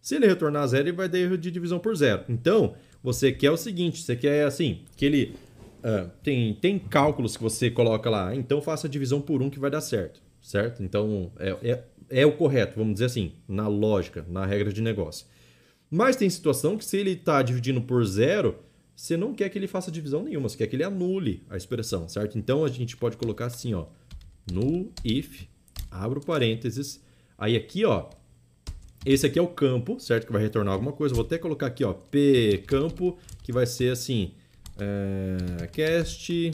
[0.00, 2.24] Se ele retornar zero, ele vai dar erro de divisão por zero.
[2.28, 5.34] Então, você quer o seguinte, você quer assim, que ele...
[5.78, 9.58] Uh, tem, tem cálculos que você coloca lá, então faça a divisão por um que
[9.58, 10.82] vai dar certo, certo?
[10.82, 15.26] Então, é, é, é o correto, vamos dizer assim, na lógica, na regra de negócio.
[15.90, 18.58] Mas tem situação que se ele está dividindo por zero,
[18.94, 22.08] você não quer que ele faça divisão nenhuma, você quer que ele anule a expressão,
[22.08, 22.38] certo?
[22.38, 23.86] Então a gente pode colocar assim, ó,
[24.50, 25.46] null if,
[25.90, 27.02] abro parênteses,
[27.36, 28.10] aí aqui, ó,
[29.04, 30.26] esse aqui é o campo, certo?
[30.26, 31.14] Que vai retornar alguma coisa.
[31.14, 34.32] Vou até colocar aqui, ó, p campo, que vai ser assim,
[34.78, 36.52] é, cast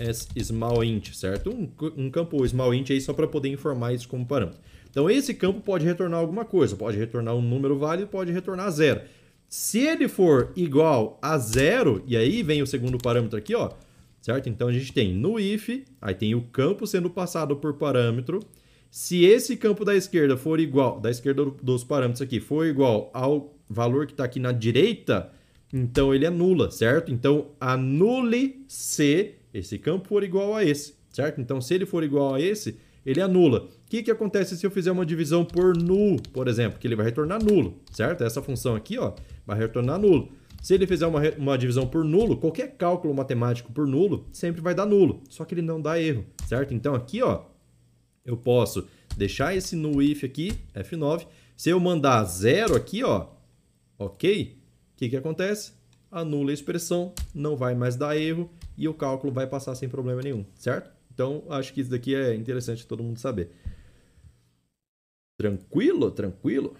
[0.00, 1.50] as small int, certo?
[1.50, 4.60] Um, um campo small int aí só para poder informar isso como parâmetro.
[4.88, 9.02] Então esse campo pode retornar alguma coisa, pode retornar um número válido, pode retornar zero.
[9.50, 13.72] Se ele for igual a zero, e aí vem o segundo parâmetro aqui, ó,
[14.22, 14.48] certo?
[14.48, 15.68] Então a gente tem no if,
[16.00, 18.38] aí tem o campo sendo passado por parâmetro.
[18.92, 23.52] Se esse campo da esquerda for igual, da esquerda dos parâmetros aqui, for igual ao
[23.68, 25.32] valor que está aqui na direita,
[25.72, 27.10] então ele anula, certo?
[27.10, 31.40] Então anule se esse campo for igual a esse, certo?
[31.40, 33.64] Então se ele for igual a esse, ele anula.
[33.64, 36.78] O que, que acontece se eu fizer uma divisão por nulo, por exemplo?
[36.78, 38.24] Que ele vai retornar nulo, certo?
[38.24, 39.12] Essa função aqui, ó,
[39.46, 40.30] vai retornar nulo.
[40.62, 44.74] Se ele fizer uma, uma divisão por nulo, qualquer cálculo matemático por nulo sempre vai
[44.74, 46.74] dar nulo, só que ele não dá erro, certo?
[46.74, 47.44] Então aqui, ó,
[48.24, 48.86] eu posso
[49.16, 51.26] deixar esse no if aqui, F9.
[51.56, 53.28] Se eu mandar zero aqui, ó,
[53.98, 54.58] ok?
[54.92, 55.72] O que, que acontece?
[56.10, 60.20] Anula a expressão, não vai mais dar erro e o cálculo vai passar sem problema
[60.20, 60.99] nenhum, certo?
[61.20, 63.50] Então, acho que isso daqui é interessante todo mundo saber.
[65.36, 66.10] Tranquilo?
[66.10, 66.74] Tranquilo?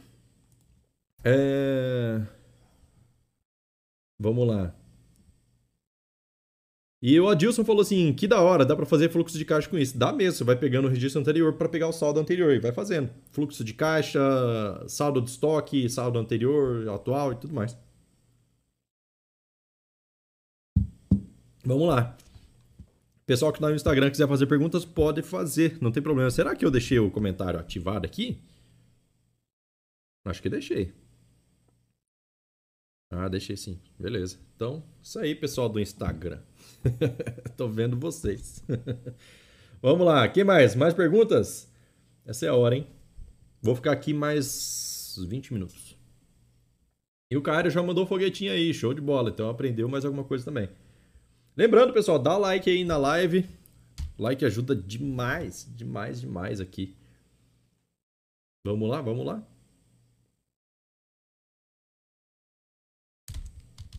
[1.22, 2.22] É...
[4.18, 4.74] Vamos lá.
[7.02, 9.76] E o Adilson falou assim: que da hora, dá para fazer fluxo de caixa com
[9.76, 9.98] isso.
[9.98, 12.72] Dá mesmo, você vai pegando o registro anterior para pegar o saldo anterior e vai
[12.72, 13.10] fazendo.
[13.32, 14.20] Fluxo de caixa,
[14.88, 17.76] saldo de estoque, saldo anterior, atual e tudo mais.
[21.62, 22.16] Vamos lá.
[23.30, 26.28] Pessoal que está no Instagram quiser fazer perguntas, pode fazer, não tem problema.
[26.32, 28.40] Será que eu deixei o comentário ativado aqui?
[30.24, 30.92] Acho que deixei.
[33.08, 33.78] Ah, deixei sim.
[33.96, 34.36] Beleza.
[34.56, 36.40] Então, isso aí, pessoal do Instagram.
[37.56, 38.64] Tô vendo vocês.
[39.80, 40.28] Vamos lá.
[40.28, 40.74] Quem mais?
[40.74, 41.72] Mais perguntas?
[42.26, 42.88] Essa é a hora, hein?
[43.62, 45.96] Vou ficar aqui mais 20 minutos.
[47.30, 49.30] E o Caio já mandou foguetinho aí, show de bola.
[49.30, 50.68] Então aprendeu mais alguma coisa também.
[51.60, 53.46] Lembrando, pessoal, dá like aí na live.
[54.18, 56.96] Like ajuda demais, demais, demais aqui.
[58.64, 59.46] Vamos lá, vamos lá.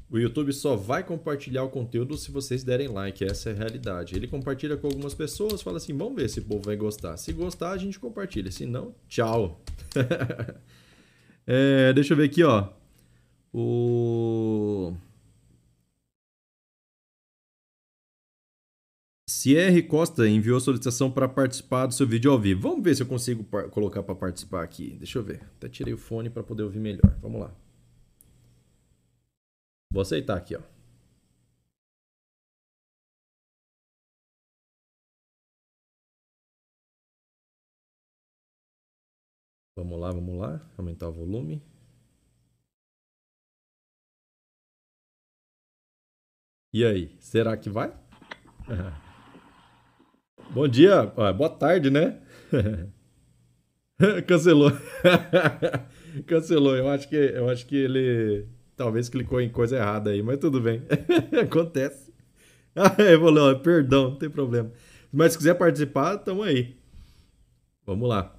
[0.09, 4.15] O YouTube só vai compartilhar o conteúdo se vocês derem like, essa é a realidade.
[4.15, 7.15] Ele compartilha com algumas pessoas, fala assim: vamos ver se o povo vai gostar.
[7.17, 8.51] Se gostar, a gente compartilha.
[8.51, 9.61] Se não, tchau.
[11.45, 12.69] é, deixa eu ver aqui, ó.
[13.53, 14.95] O.
[19.41, 22.61] Cierre Costa enviou solicitação para participar do seu vídeo ao vivo.
[22.61, 24.95] Vamos ver se eu consigo colocar para participar aqui.
[24.99, 25.41] Deixa eu ver.
[25.57, 27.17] Até tirei o fone para poder ouvir melhor.
[27.19, 27.51] Vamos lá.
[29.91, 30.61] Vou aceitar aqui, ó.
[39.75, 40.71] Vamos lá, vamos lá.
[40.77, 41.63] Aumentar o volume.
[46.71, 47.91] E aí, será que vai?
[50.53, 52.17] Bom dia, boa tarde, né?
[54.27, 54.71] Cancelou.
[56.27, 56.75] Cancelou.
[56.75, 58.47] Eu acho que eu acho que ele
[58.81, 60.81] Talvez clicou em coisa errada aí, mas tudo bem.
[61.39, 62.11] Acontece.
[62.75, 64.71] Ah, ele falou, perdão, não tem problema.
[65.13, 66.75] Mas se quiser participar, tamo aí.
[67.85, 68.35] Vamos lá.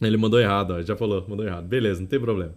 [0.00, 1.66] Ele mandou errado, ó, já falou, mandou errado.
[1.66, 2.54] Beleza, não tem problema.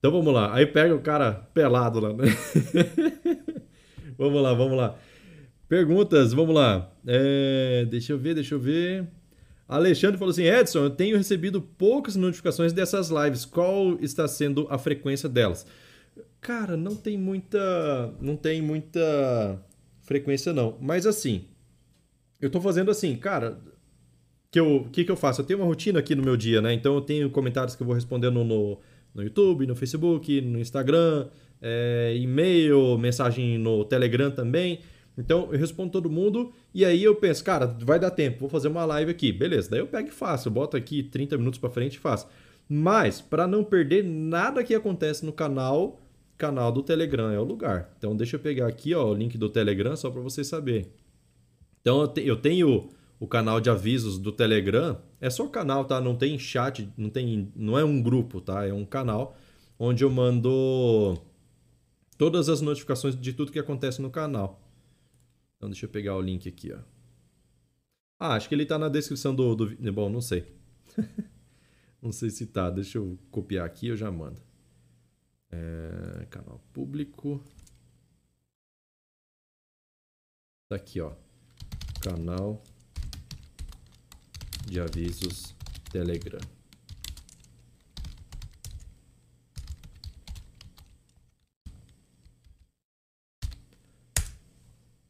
[0.00, 0.52] Então vamos lá.
[0.52, 2.12] Aí pega o cara pelado lá.
[2.12, 2.24] Né?
[4.18, 4.96] vamos lá, vamos lá.
[5.68, 6.92] Perguntas, vamos lá.
[7.06, 9.06] É, deixa eu ver, deixa eu ver.
[9.66, 13.44] Alexandre falou assim: Edson, eu tenho recebido poucas notificações dessas lives.
[13.44, 15.66] Qual está sendo a frequência delas?
[16.40, 18.12] Cara, não tem muita.
[18.20, 19.58] Não tem muita
[20.02, 20.76] frequência, não.
[20.80, 21.46] Mas assim,
[22.40, 23.58] eu tô fazendo assim, cara.
[24.50, 25.40] Que eu, que, que eu faço?
[25.40, 26.72] Eu tenho uma rotina aqui no meu dia, né?
[26.72, 28.78] Então eu tenho comentários que eu vou respondendo no,
[29.12, 31.26] no YouTube, no Facebook, no Instagram,
[31.60, 34.78] é, e-mail, mensagem no Telegram também.
[35.16, 38.68] Então eu respondo todo mundo e aí eu penso, cara, vai dar tempo, vou fazer
[38.68, 39.32] uma live aqui.
[39.32, 42.26] Beleza, daí eu pego e faço, eu boto aqui 30 minutos para frente e faço.
[42.68, 46.00] Mas para não perder nada que acontece no canal,
[46.36, 47.94] canal do Telegram é o lugar.
[47.98, 50.92] Então deixa eu pegar aqui ó, o link do Telegram só para você saber.
[51.80, 52.88] Então eu tenho
[53.20, 56.00] o canal de avisos do Telegram, é só canal, tá?
[56.00, 58.66] Não tem chat, não tem, não é um grupo, tá?
[58.66, 59.36] É um canal
[59.78, 61.16] onde eu mando
[62.18, 64.60] todas as notificações de tudo que acontece no canal.
[65.64, 66.78] Então deixa eu pegar o link aqui, ó.
[68.20, 69.92] Ah, acho que ele tá na descrição do, do...
[69.94, 70.54] bom, não sei.
[72.02, 72.68] não sei se tá.
[72.68, 74.42] Deixa eu copiar aqui, eu já mando.
[75.50, 77.42] É, canal público.
[80.68, 81.14] Tá aqui, ó.
[82.02, 82.62] Canal
[84.66, 85.54] de avisos
[85.90, 86.53] Telegram.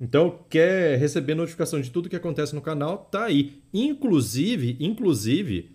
[0.05, 3.07] Então, quer receber notificação de tudo que acontece no canal?
[3.11, 3.63] Tá aí.
[3.73, 5.75] Inclusive, inclusive,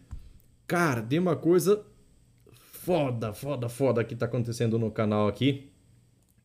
[0.68, 1.84] cara, tem uma coisa
[2.52, 5.72] foda, foda, foda que está acontecendo no canal aqui,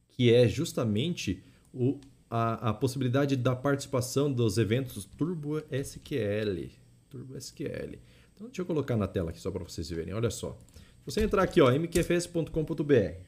[0.09, 6.71] que é justamente o, a, a possibilidade da participação dos eventos Turbo SQL.
[7.11, 7.99] Turbo SQL.
[8.35, 10.15] Então, deixa eu colocar na tela aqui só para vocês verem.
[10.15, 10.59] Olha só.
[10.75, 13.19] Se você entrar aqui, ó, mqfs.com.br,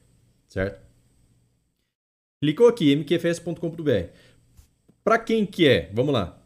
[0.49, 0.87] certo?
[2.43, 4.11] Clicou aqui, mqfs.com.br.
[5.07, 5.89] Para quem que é?
[5.95, 6.37] Vamos lá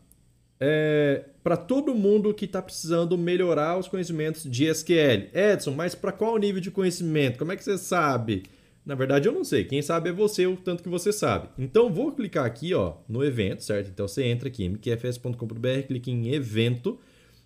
[0.60, 5.30] é, para todo mundo que está precisando melhorar os conhecimentos de SQL.
[5.32, 7.38] Edson, mas para qual nível de conhecimento?
[7.38, 8.42] Como é que você sabe?
[8.84, 9.64] Na verdade, eu não sei.
[9.64, 11.48] Quem sabe é você, o tanto que você sabe.
[11.58, 13.88] Então, vou clicar aqui ó, no evento, certo?
[13.88, 16.98] Então, você entra aqui, mqfs.com.br, clica em evento,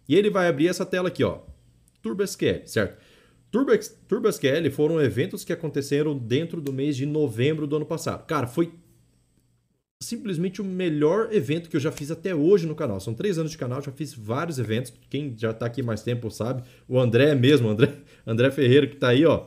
[0.09, 1.41] e ele vai abrir essa tela aqui, ó,
[2.03, 2.99] TurboSQL, certo?
[4.09, 8.27] TurboSQL foram eventos que aconteceram dentro do mês de novembro do ano passado.
[8.27, 8.73] Cara, foi
[10.05, 13.01] simplesmente o melhor evento que eu já fiz até hoje no canal.
[13.01, 14.93] São três anos de canal, já fiz vários eventos.
[15.11, 16.63] Quem já está aqui mais tempo sabe.
[16.89, 17.93] O André mesmo, André,
[18.27, 19.47] André Ferreira, que está aí, ó,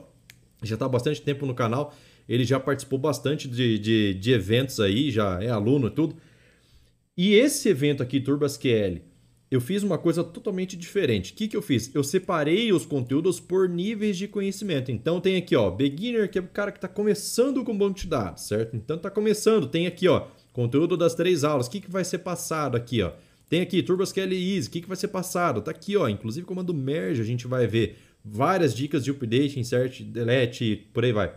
[0.64, 1.96] já está há bastante tempo no canal.
[2.28, 6.18] Ele já participou bastante de, de, de eventos aí, já é aluno e tudo.
[7.16, 9.02] E esse evento aqui, TurboSQL,
[9.50, 11.32] eu fiz uma coisa totalmente diferente.
[11.32, 11.94] O que, que eu fiz?
[11.96, 14.92] Eu separei os conteúdos por níveis de conhecimento.
[14.92, 18.08] Então tem aqui, ó, beginner, que é o cara que está começando com banco de
[18.08, 18.76] dados, certo?
[18.76, 19.68] Então está começando.
[19.68, 20.28] Tem aqui, ó,
[20.58, 23.12] conteúdo das três aulas, o que, que vai ser passado aqui, ó.
[23.48, 25.62] Tem aqui TurboSQL Easy, o que, que vai ser passado?
[25.62, 26.10] Tá aqui, ó.
[26.10, 31.14] Inclusive comando merge, a gente vai ver várias dicas de update, insert, delete, por aí
[31.14, 31.32] vai.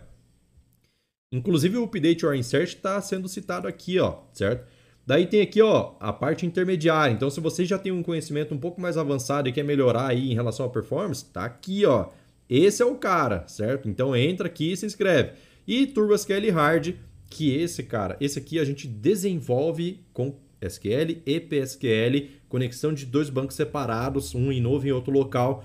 [1.31, 4.67] Inclusive o update or insert está sendo citado aqui, ó, certo?
[5.05, 7.13] Daí tem aqui, ó, a parte intermediária.
[7.13, 10.31] Então, se você já tem um conhecimento um pouco mais avançado e quer melhorar aí
[10.31, 12.07] em relação à performance, tá aqui, ó.
[12.49, 13.87] Esse é o cara, certo?
[13.87, 15.33] Então entra aqui e se inscreve.
[15.67, 16.95] E TurboSQL Hard,
[17.31, 23.29] que esse cara, esse aqui a gente desenvolve com SQL e PSQL, conexão de dois
[23.29, 25.63] bancos separados, um em novo e outro local.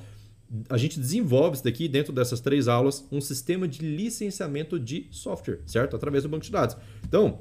[0.70, 5.60] A gente desenvolve isso daqui dentro dessas três aulas, um sistema de licenciamento de software,
[5.66, 5.96] certo?
[5.96, 6.76] Através do banco de dados.
[7.04, 7.40] Então,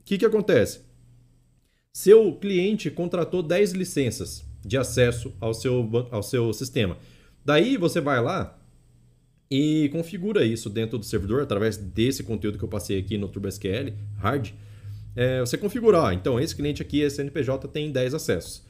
[0.00, 0.80] o que, que acontece?
[1.94, 6.98] Seu cliente contratou 10 licenças de acesso ao seu, ao seu sistema.
[7.44, 8.58] Daí você vai lá
[9.50, 13.92] e configura isso dentro do servidor através desse conteúdo que eu passei aqui no TurboSQL
[14.18, 14.50] Hard.
[15.14, 18.64] É, você configurar, então esse cliente aqui, esse NPJ, tem 10 acessos.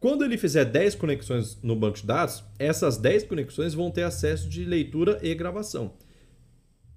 [0.00, 4.48] Quando ele fizer 10 conexões no banco de dados, essas 10 conexões vão ter acesso
[4.48, 5.92] de leitura e gravação.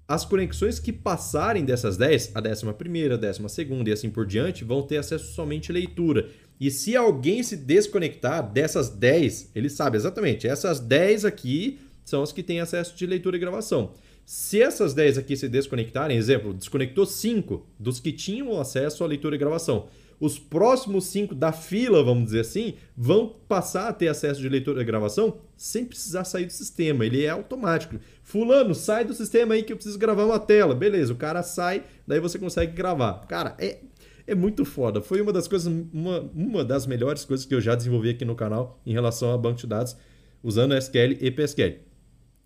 [0.08, 2.68] As conexões que passarem dessas 10, a 11
[3.12, 3.40] a 12
[3.86, 6.28] e assim por diante, vão ter acesso somente à leitura.
[6.58, 12.32] E se alguém se desconectar dessas 10, ele sabe exatamente, essas 10 aqui são as
[12.32, 13.92] que têm acesso de leitura e gravação.
[14.26, 19.36] Se essas 10 aqui se desconectarem, exemplo, desconectou 5 dos que tinham acesso à leitura
[19.36, 19.88] e gravação.
[20.18, 24.80] Os próximos 5 da fila, vamos dizer assim, vão passar a ter acesso de leitura
[24.80, 27.04] e gravação sem precisar sair do sistema.
[27.04, 27.98] Ele é automático.
[28.22, 30.74] Fulano, sai do sistema aí que eu preciso gravar uma tela.
[30.74, 33.26] Beleza, o cara sai, daí você consegue gravar.
[33.26, 33.80] Cara, é,
[34.26, 35.02] é muito foda.
[35.02, 38.34] Foi uma das coisas, uma, uma das melhores coisas que eu já desenvolvi aqui no
[38.34, 39.96] canal em relação a banco de dados
[40.42, 41.80] usando SQL e PSQL.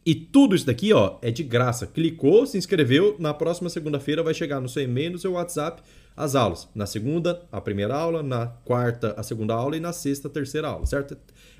[0.08, 1.86] E tudo isso daqui, ó, é de graça.
[1.86, 5.82] Clicou, se inscreveu, na próxima segunda-feira vai chegar no seu e-mail, no seu WhatsApp,
[6.16, 6.66] as aulas.
[6.74, 10.68] Na segunda, a primeira aula, na quarta, a segunda aula e na sexta, a terceira
[10.68, 11.14] aula, certo?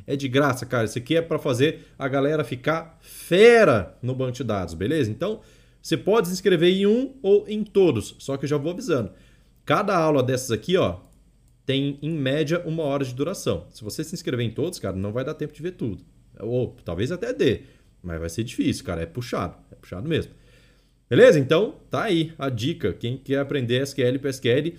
[0.07, 0.86] É de graça, cara.
[0.86, 5.11] Isso aqui é para fazer a galera ficar fera no banco de dados, beleza?
[5.11, 5.42] Então,
[5.82, 9.11] você pode se inscrever em um ou em todos, só que eu já vou avisando.
[9.66, 11.01] Cada aula dessas aqui, ó,
[11.66, 13.66] tem em média uma hora de duração.
[13.68, 16.03] Se você se inscrever em todos, cara, não vai dar tempo de ver tudo.
[16.40, 17.64] Ou talvez até dê.
[18.03, 19.03] Mas vai ser difícil, cara.
[19.03, 19.57] É puxado.
[19.70, 20.32] É puxado mesmo.
[21.09, 21.38] Beleza?
[21.38, 22.92] Então, tá aí a dica.
[22.92, 24.76] Quem quer aprender SQL e PSQL,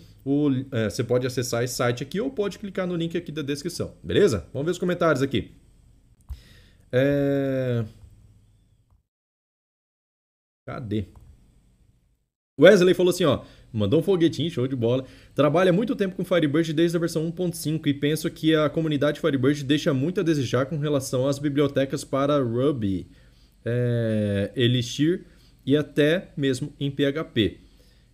[0.71, 3.95] é, você pode acessar esse site aqui ou pode clicar no link aqui da descrição.
[4.03, 4.47] Beleza?
[4.53, 5.51] Vamos ver os comentários aqui.
[6.91, 7.83] É...
[10.67, 11.05] Cadê?
[12.59, 13.43] Wesley falou assim, ó.
[13.71, 15.05] Mandou um foguetinho, show de bola.
[15.35, 19.63] Trabalha muito tempo com Firebird desde a versão 1.5 e penso que a comunidade Firebird
[19.63, 23.07] deixa muito a desejar com relação às bibliotecas para Ruby,
[23.63, 25.25] é, Elixir
[25.65, 27.57] e até mesmo em PHP.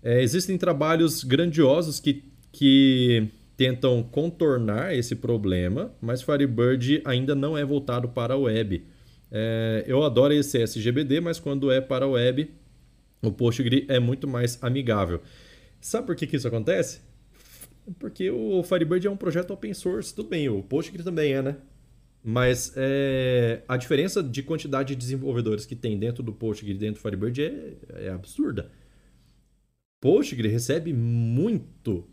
[0.03, 7.63] É, existem trabalhos grandiosos que, que tentam contornar esse problema, mas Firebird ainda não é
[7.63, 8.83] voltado para a web.
[9.31, 12.49] É, eu adoro esse SGBD, mas quando é para a web,
[13.21, 15.21] o Postgre é muito mais amigável.
[15.85, 16.99] Sabe por que, que isso acontece?
[17.99, 21.57] Porque o Firebird é um projeto open source, tudo bem, o Postgre também é, né?
[22.23, 26.95] Mas é, a diferença de quantidade de desenvolvedores que tem dentro do Postgre e dentro
[26.95, 27.77] do Firebird é,
[28.07, 28.71] é absurda.
[30.01, 32.09] Postgre recebe muito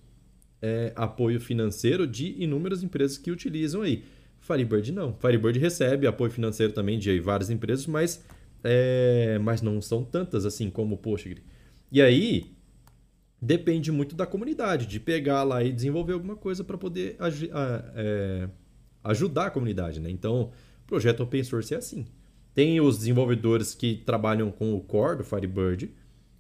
[0.60, 4.04] é, apoio financeiro de inúmeras empresas que utilizam aí.
[4.38, 5.14] Firebird não.
[5.14, 8.22] Firebird recebe apoio financeiro também de várias empresas, mas,
[8.62, 11.42] é, mas não são tantas assim como o Postgre.
[11.90, 12.52] E aí,
[13.42, 17.16] depende muito da comunidade, de pegar lá e desenvolver alguma coisa para poder
[17.96, 18.48] é,
[19.02, 19.98] ajudar a comunidade.
[19.98, 20.08] Né?
[20.10, 20.52] Então,
[20.86, 22.06] projeto open source é assim.
[22.54, 25.90] Tem os desenvolvedores que trabalham com o core do Firebird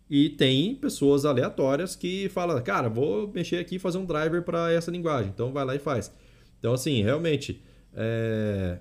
[0.08, 4.70] e tem pessoas aleatórias que falam, cara, vou mexer aqui e fazer um driver para
[4.70, 5.32] essa linguagem.
[5.34, 6.14] Então, vai lá e faz.
[6.60, 7.60] Então, assim, realmente,
[7.94, 8.78] é...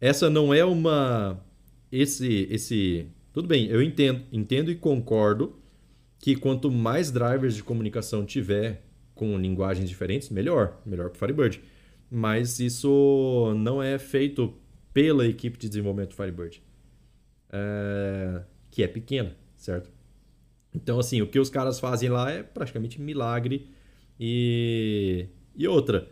[0.00, 1.40] essa não é uma...
[1.92, 3.06] Esse, esse...
[3.32, 5.62] Tudo bem, eu entendo, entendo e concordo
[6.24, 8.82] que quanto mais drivers de comunicação tiver
[9.14, 11.60] com linguagens diferentes, melhor, melhor para o Firebird.
[12.10, 14.54] Mas isso não é feito
[14.94, 16.62] pela equipe de desenvolvimento do Firebird,
[17.52, 18.40] é...
[18.70, 19.90] que é pequena, certo?
[20.74, 23.68] Então, assim, o que os caras fazem lá é praticamente milagre
[24.18, 26.08] e, e outra.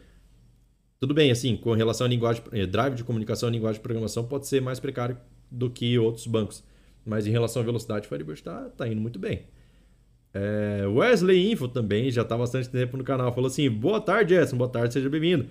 [1.01, 4.47] Tudo bem, assim, com relação a linguagem, eh, drive de comunicação linguagem de programação pode
[4.47, 5.17] ser mais precário
[5.51, 6.63] do que outros bancos.
[7.03, 9.47] Mas em relação à velocidade, o Firebird está tá indo muito bem.
[10.35, 14.57] É, Wesley Info também, já está bastante tempo no canal, falou assim: Boa tarde, Edson,
[14.57, 15.47] boa tarde, seja bem-vindo.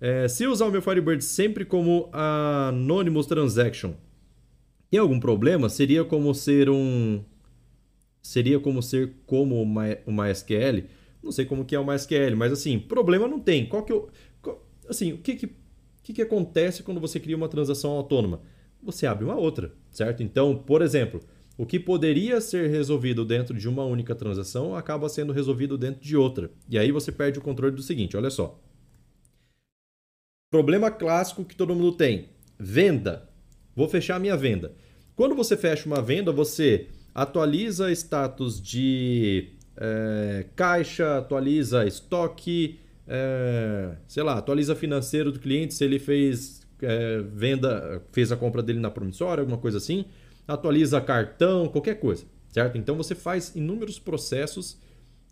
[0.00, 3.92] É, se usar o meu Firebird sempre como Anonymous Transaction,
[4.90, 5.68] tem algum problema?
[5.68, 7.24] Seria como ser um.
[8.20, 10.84] Seria como ser como uma, uma SQL?
[11.22, 13.64] Não sei como que é o MySQL, mas assim, problema não tem.
[13.64, 14.10] Qual que eu,
[14.42, 15.52] qual, assim, o que que,
[16.02, 18.42] que que acontece quando você cria uma transação autônoma?
[18.82, 20.22] Você abre uma outra, certo?
[20.22, 21.20] Então, por exemplo,
[21.62, 26.16] o que poderia ser resolvido dentro de uma única transação acaba sendo resolvido dentro de
[26.16, 26.50] outra.
[26.68, 28.60] E aí você perde o controle do seguinte, olha só.
[30.50, 33.30] Problema clássico que todo mundo tem: venda.
[33.76, 34.74] Vou fechar minha venda.
[35.14, 44.24] Quando você fecha uma venda, você atualiza status de é, caixa, atualiza estoque, é, sei
[44.24, 48.90] lá, atualiza financeiro do cliente se ele fez é, venda, fez a compra dele na
[48.90, 50.06] promissória, alguma coisa assim,
[50.52, 52.78] atualiza cartão, qualquer coisa, certo?
[52.78, 54.78] Então você faz inúmeros processos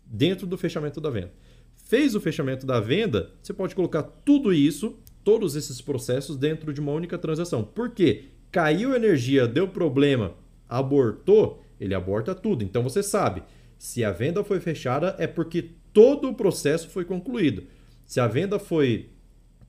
[0.05, 1.31] dentro do fechamento da venda.
[1.75, 6.79] Fez o fechamento da venda, você pode colocar tudo isso, todos esses processos dentro de
[6.79, 7.63] uma única transação.
[7.63, 8.25] Por quê?
[8.51, 10.33] Caiu energia, deu problema,
[10.67, 12.63] abortou, ele aborta tudo.
[12.63, 13.43] Então você sabe,
[13.77, 17.63] se a venda foi fechada é porque todo o processo foi concluído.
[18.05, 19.09] Se a venda foi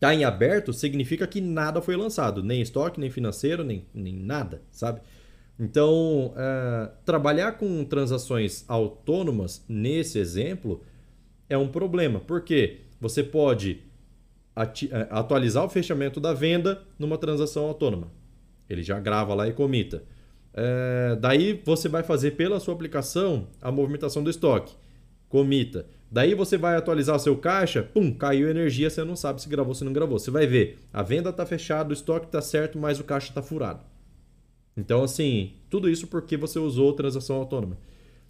[0.03, 4.61] está em aberto, significa que nada foi lançado, nem estoque, nem financeiro, nem, nem nada,
[4.73, 5.01] sabe?
[5.59, 10.83] Então, é, trabalhar com transações autônomas nesse exemplo
[11.49, 13.81] é um problema, porque você pode
[14.57, 18.09] é, atualizar o fechamento da venda numa transação autônoma.
[18.69, 20.03] Ele já grava lá e comita.
[20.55, 24.75] É, daí você vai fazer pela sua aplicação a movimentação do estoque.
[25.29, 25.87] Comita.
[26.11, 29.71] Daí você vai atualizar o seu caixa, pum, caiu energia, você não sabe se gravou
[29.71, 30.19] ou se não gravou.
[30.19, 33.41] Você vai ver, a venda está fechada, o estoque está certo, mas o caixa está
[33.41, 33.81] furado.
[34.77, 37.77] Então, assim, tudo isso porque você usou transação autônoma.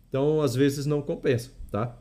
[0.08, 1.96] Então, às vezes não compensa, tá?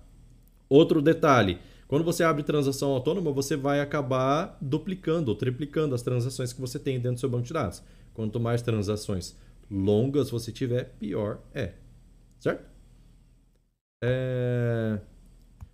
[0.67, 6.53] Outro detalhe, quando você abre transação autônoma, você vai acabar duplicando ou triplicando as transações
[6.53, 7.83] que você tem dentro do seu banco de dados.
[8.13, 9.35] Quanto mais transações
[9.69, 11.73] longas você tiver, pior é.
[12.39, 12.65] Certo?
[14.03, 14.99] É...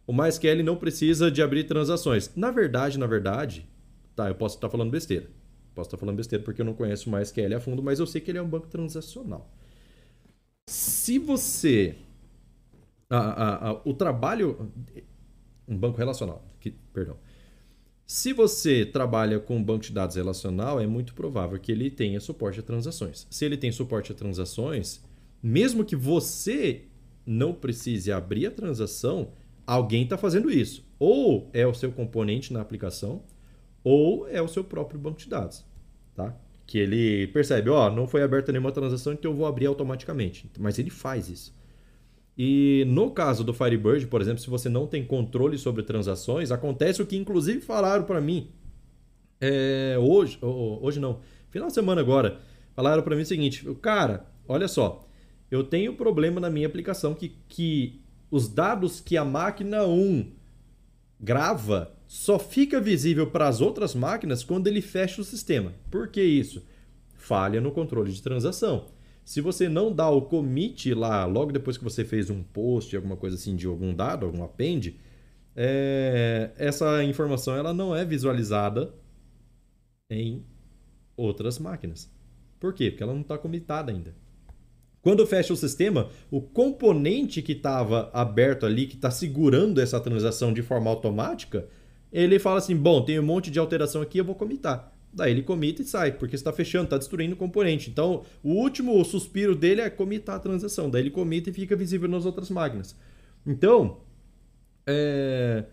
[0.06, 2.32] O MySQL não precisa de abrir transações.
[2.36, 3.68] Na verdade, na verdade,
[4.16, 5.28] tá, eu posso estar falando besteira.
[5.78, 8.20] Posso estar falando besteira porque eu não conheço o MySQL a fundo, mas eu sei
[8.20, 9.48] que ele é um banco transacional.
[10.68, 11.96] Se você.
[13.08, 14.72] A, a, a, o trabalho.
[15.68, 16.44] Um banco relacional.
[16.60, 17.16] Que, perdão.
[18.08, 22.20] Se você trabalha com um banco de dados relacional, é muito provável que ele tenha
[22.20, 23.28] suporte a transações.
[23.30, 25.04] Se ele tem suporte a transações,
[25.44, 26.86] mesmo que você
[27.24, 29.32] não precise abrir a transação,
[29.68, 30.84] alguém está fazendo isso.
[30.98, 33.22] Ou é o seu componente na aplicação,
[33.88, 35.66] ou é o seu próprio banco de dados.
[36.14, 36.36] Tá?
[36.66, 40.52] Que ele percebe, ó, não foi aberta nenhuma transação, então eu vou abrir automaticamente.
[40.60, 41.56] Mas ele faz isso.
[42.38, 47.02] E no caso do Firebird, por exemplo, se você não tem controle sobre transações, acontece
[47.02, 48.52] o que inclusive falaram para mim
[49.40, 51.20] é, hoje, hoje não,
[51.50, 52.40] final de semana agora,
[52.76, 55.08] falaram para mim o seguinte, cara, olha só,
[55.50, 60.32] eu tenho problema na minha aplicação que, que os dados que a máquina 1
[61.20, 65.74] grava só fica visível para as outras máquinas quando ele fecha o sistema.
[65.92, 66.64] Por que isso?
[67.16, 68.86] Falha no controle de transação.
[69.26, 73.18] Se você não dá o commit lá logo depois que você fez um post, alguma
[73.18, 74.98] coisa assim de algum dado, algum append,
[75.54, 78.94] é, essa informação ela não é visualizada
[80.10, 80.46] em
[81.18, 82.10] outras máquinas.
[82.58, 82.90] Por quê?
[82.90, 84.16] Porque ela não está comitada ainda.
[85.02, 90.54] Quando fecha o sistema, o componente que estava aberto ali, que está segurando essa transação
[90.54, 91.68] de forma automática,
[92.12, 94.94] ele fala assim: bom, tem um monte de alteração aqui, eu vou comitar.
[95.12, 97.90] Daí ele comita e sai, porque está fechando, está destruindo o componente.
[97.90, 100.90] Então, o último suspiro dele é comitar a transação.
[100.90, 102.96] Daí ele comita e fica visível nas outras máquinas.
[103.46, 104.02] Então,
[104.86, 105.66] é...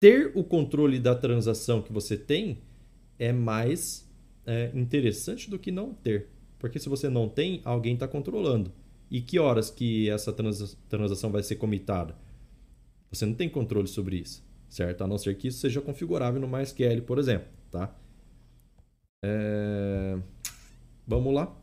[0.00, 2.62] ter o controle da transação que você tem
[3.18, 4.08] é mais
[4.46, 6.28] é, interessante do que não ter.
[6.58, 8.72] Porque se você não tem, alguém está controlando.
[9.10, 12.16] E que horas que essa trans transação vai ser comitada?
[13.12, 14.42] Você não tem controle sobre isso
[14.72, 15.04] certo?
[15.04, 17.94] A não ser que isso seja configurável no MySQL, por exemplo, tá?
[19.22, 20.18] É...
[21.06, 21.54] Vamos lá.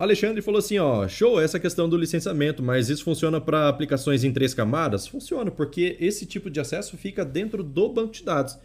[0.00, 4.32] Alexandre falou assim, ó, show essa questão do licenciamento, mas isso funciona para aplicações em
[4.32, 5.06] três camadas?
[5.06, 8.58] Funciona, porque esse tipo de acesso fica dentro do banco de dados.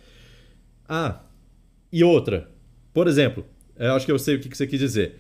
[0.88, 1.22] Ah,
[1.92, 2.50] e outra,
[2.94, 3.46] por exemplo,
[3.76, 5.20] eu acho que eu sei o que você quis dizer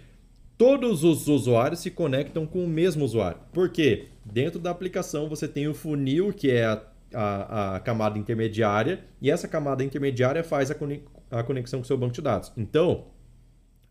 [0.57, 3.39] todos os usuários se conectam com o mesmo usuário.
[3.51, 4.07] Por quê?
[4.23, 6.81] Dentro da aplicação você tem o funil, que é a,
[7.13, 10.75] a, a camada intermediária, e essa camada intermediária faz a,
[11.31, 12.51] a conexão com o seu banco de dados.
[12.57, 13.05] Então,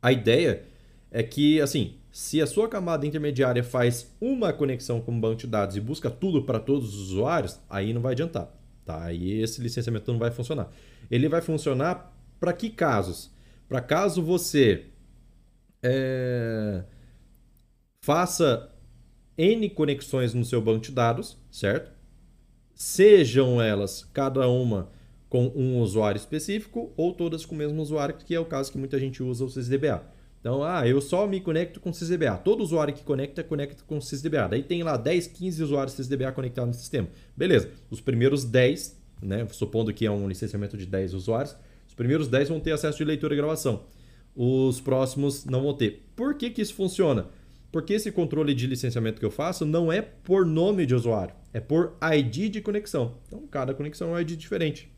[0.03, 0.65] a ideia
[1.11, 5.47] é que, assim, se a sua camada intermediária faz uma conexão com o banco de
[5.47, 8.49] dados e busca tudo para todos os usuários, aí não vai adiantar.
[8.85, 9.05] Tá?
[9.05, 10.71] Aí esse licenciamento não vai funcionar.
[11.11, 13.31] Ele vai funcionar para que casos?
[13.69, 14.87] Para caso você
[15.85, 16.83] é,
[18.01, 18.71] faça
[19.37, 21.93] N conexões no seu banco de dados, certo?
[22.75, 24.91] Sejam elas cada uma
[25.29, 28.79] com um usuário específico ou todas com o mesmo usuário, que é o caso que
[28.79, 30.03] muita gente usa o SysDBA.
[30.41, 32.37] Então, ah, eu só me conecto com SysDBA.
[32.39, 34.49] Todo usuário que conecta, conecta com SysDBA.
[34.49, 37.09] Daí tem lá 10, 15 usuários SysDBA conectados no sistema.
[37.37, 37.71] Beleza.
[37.91, 41.57] Os primeiros 10, né, supondo que é um licenciamento de 10 usuários,
[41.89, 43.85] os primeiros 10 vão ter acesso de leitura e gravação.
[44.35, 46.07] Os próximos não vão ter.
[46.17, 47.29] Por que, que isso funciona?
[47.71, 51.61] Porque esse controle de licenciamento que eu faço não é por nome de usuário, é
[51.61, 53.19] por ID de conexão.
[53.27, 54.95] Então, cada conexão é um ID diferente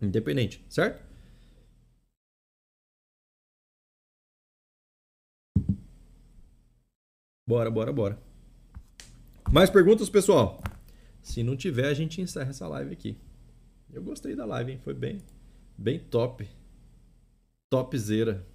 [0.00, 1.04] independente, certo?
[7.46, 8.18] Bora, bora, bora.
[9.52, 10.62] Mais perguntas, pessoal?
[11.20, 13.18] Se não tiver, a gente encerra essa live aqui.
[13.92, 14.78] Eu gostei da live, hein?
[14.78, 15.20] Foi bem,
[15.76, 16.48] bem top.
[17.68, 18.46] Topzera.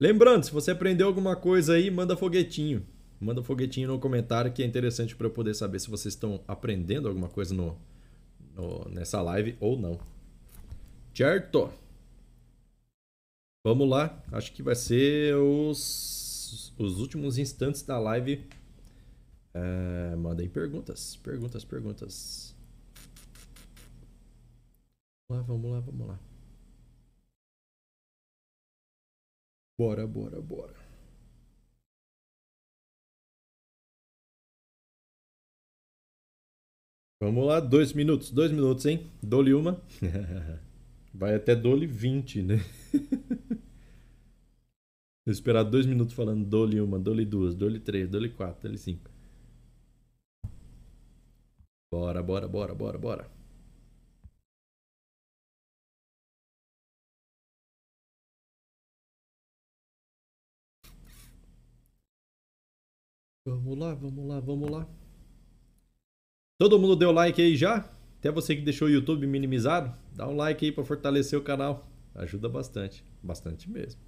[0.00, 2.86] Lembrando, se você aprendeu alguma coisa aí, manda foguetinho.
[3.20, 7.08] Manda foguetinho no comentário que é interessante para eu poder saber se vocês estão aprendendo
[7.08, 7.76] alguma coisa no,
[8.54, 9.98] no, nessa live ou não.
[11.12, 11.68] Certo?
[13.66, 14.22] Vamos lá.
[14.30, 18.46] Acho que vai ser os, os últimos instantes da live.
[19.52, 21.16] É, mandei perguntas.
[21.16, 22.54] Perguntas, perguntas.
[25.28, 26.27] Vamos lá, vamos lá, vamos lá.
[29.78, 30.74] Bora, bora, bora.
[37.20, 39.08] Vamos lá, dois minutos, dois minutos, hein?
[39.22, 39.80] Dole uma.
[41.14, 42.60] Vai até dole 20, né?
[45.24, 49.08] Vou esperar dois minutos falando dole uma, dole duas, dole três, dole quatro, dole cinco.
[51.90, 53.30] Bora, bora, bora, bora, bora.
[63.48, 64.86] Vamos lá, vamos lá, vamos lá.
[66.60, 67.90] Todo mundo deu like aí já?
[68.18, 71.88] Até você que deixou o YouTube minimizado, dá um like aí para fortalecer o canal.
[72.14, 74.00] Ajuda bastante, bastante mesmo.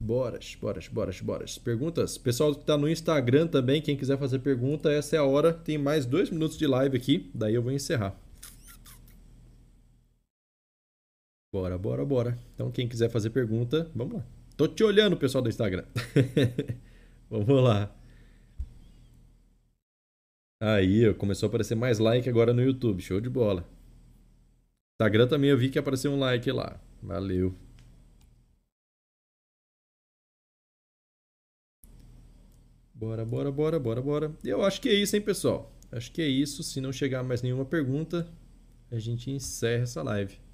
[0.00, 1.44] Bora, bora, bora, bora.
[1.62, 2.16] Perguntas?
[2.16, 5.52] Pessoal que está no Instagram também, quem quiser fazer pergunta, essa é a hora.
[5.52, 8.18] Tem mais dois minutos de live aqui, daí eu vou encerrar.
[11.52, 12.38] Bora, bora, bora.
[12.54, 14.35] Então, quem quiser fazer pergunta, vamos lá.
[14.56, 15.84] Tô te olhando, pessoal do Instagram.
[17.28, 17.94] Vamos lá.
[20.60, 23.02] Aí, começou a aparecer mais like agora no YouTube.
[23.02, 23.68] Show de bola.
[24.94, 26.80] Instagram também eu vi que apareceu um like lá.
[27.02, 27.54] Valeu.
[32.94, 34.36] Bora, bora, bora, bora, bora.
[34.42, 35.70] Eu acho que é isso, hein, pessoal?
[35.92, 36.62] Acho que é isso.
[36.62, 38.26] Se não chegar mais nenhuma pergunta,
[38.90, 40.45] a gente encerra essa live.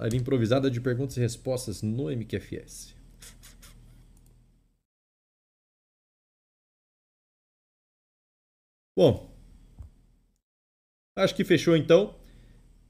[0.00, 2.94] Live improvisada de perguntas e respostas no MQFS.
[8.96, 9.32] Bom,
[11.16, 12.14] acho que fechou então.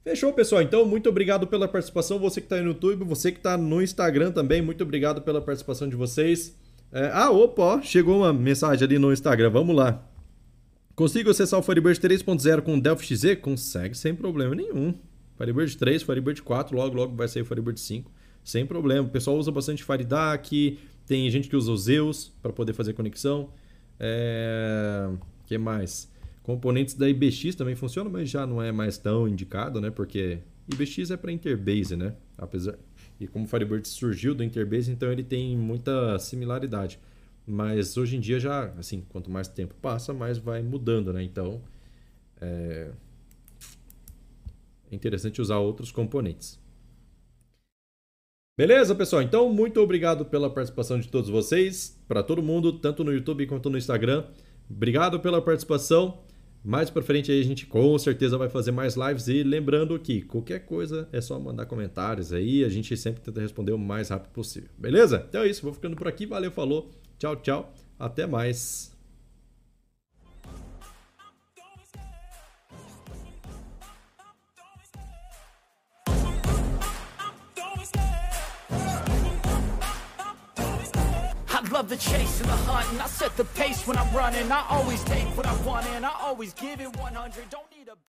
[0.04, 0.62] Fechou, pessoal.
[0.62, 2.18] Então, muito obrigado pela participação.
[2.18, 5.88] Você que está no YouTube, você que está no Instagram também, muito obrigado pela participação
[5.88, 6.56] de vocês.
[6.92, 7.10] É...
[7.12, 9.50] ah, opa, ó, chegou uma mensagem ali no Instagram.
[9.50, 10.06] Vamos lá.
[10.94, 13.36] Consigo acessar o Firebird 3.0 com o Delphi XZ?
[13.40, 14.94] Consegue sem problema nenhum.
[15.38, 18.10] Firebird 3, Firebird 4, logo logo vai sair o Firebird 5,
[18.44, 19.06] sem problema.
[19.06, 23.50] O pessoal usa bastante FireDAC, tem gente que usa o Zeus para poder fazer conexão.
[23.98, 25.08] É
[25.48, 26.10] que mais?
[26.42, 29.90] Componentes da IBX também funcionam, mas já não é mais tão indicado, né?
[29.90, 30.38] Porque
[30.70, 32.14] IBX é para Interbase, né?
[32.36, 32.74] Apesar
[33.18, 37.00] e como o Firebird surgiu do Interbase, então ele tem muita similaridade.
[37.44, 41.22] Mas hoje em dia já, assim, quanto mais tempo passa, mais vai mudando, né?
[41.22, 41.60] Então
[42.40, 42.90] é,
[44.90, 46.58] é interessante usar outros componentes.
[48.56, 49.22] Beleza, pessoal?
[49.22, 53.70] Então, muito obrigado pela participação de todos vocês, para todo mundo, tanto no YouTube quanto
[53.70, 54.24] no Instagram.
[54.68, 56.20] Obrigado pela participação.
[56.64, 60.22] Mais para frente aí a gente com certeza vai fazer mais lives e lembrando que
[60.22, 64.32] qualquer coisa é só mandar comentários aí, a gente sempre tenta responder o mais rápido
[64.32, 64.68] possível.
[64.76, 65.24] Beleza?
[65.28, 66.26] Então é isso, vou ficando por aqui.
[66.26, 66.90] Valeu, falou.
[67.16, 67.72] Tchau, tchau.
[67.98, 68.97] Até mais.
[81.78, 84.50] Love the chase and the hunt And I set the pace when I'm running.
[84.50, 88.07] I always take what I want and I always give it 100 Don't need a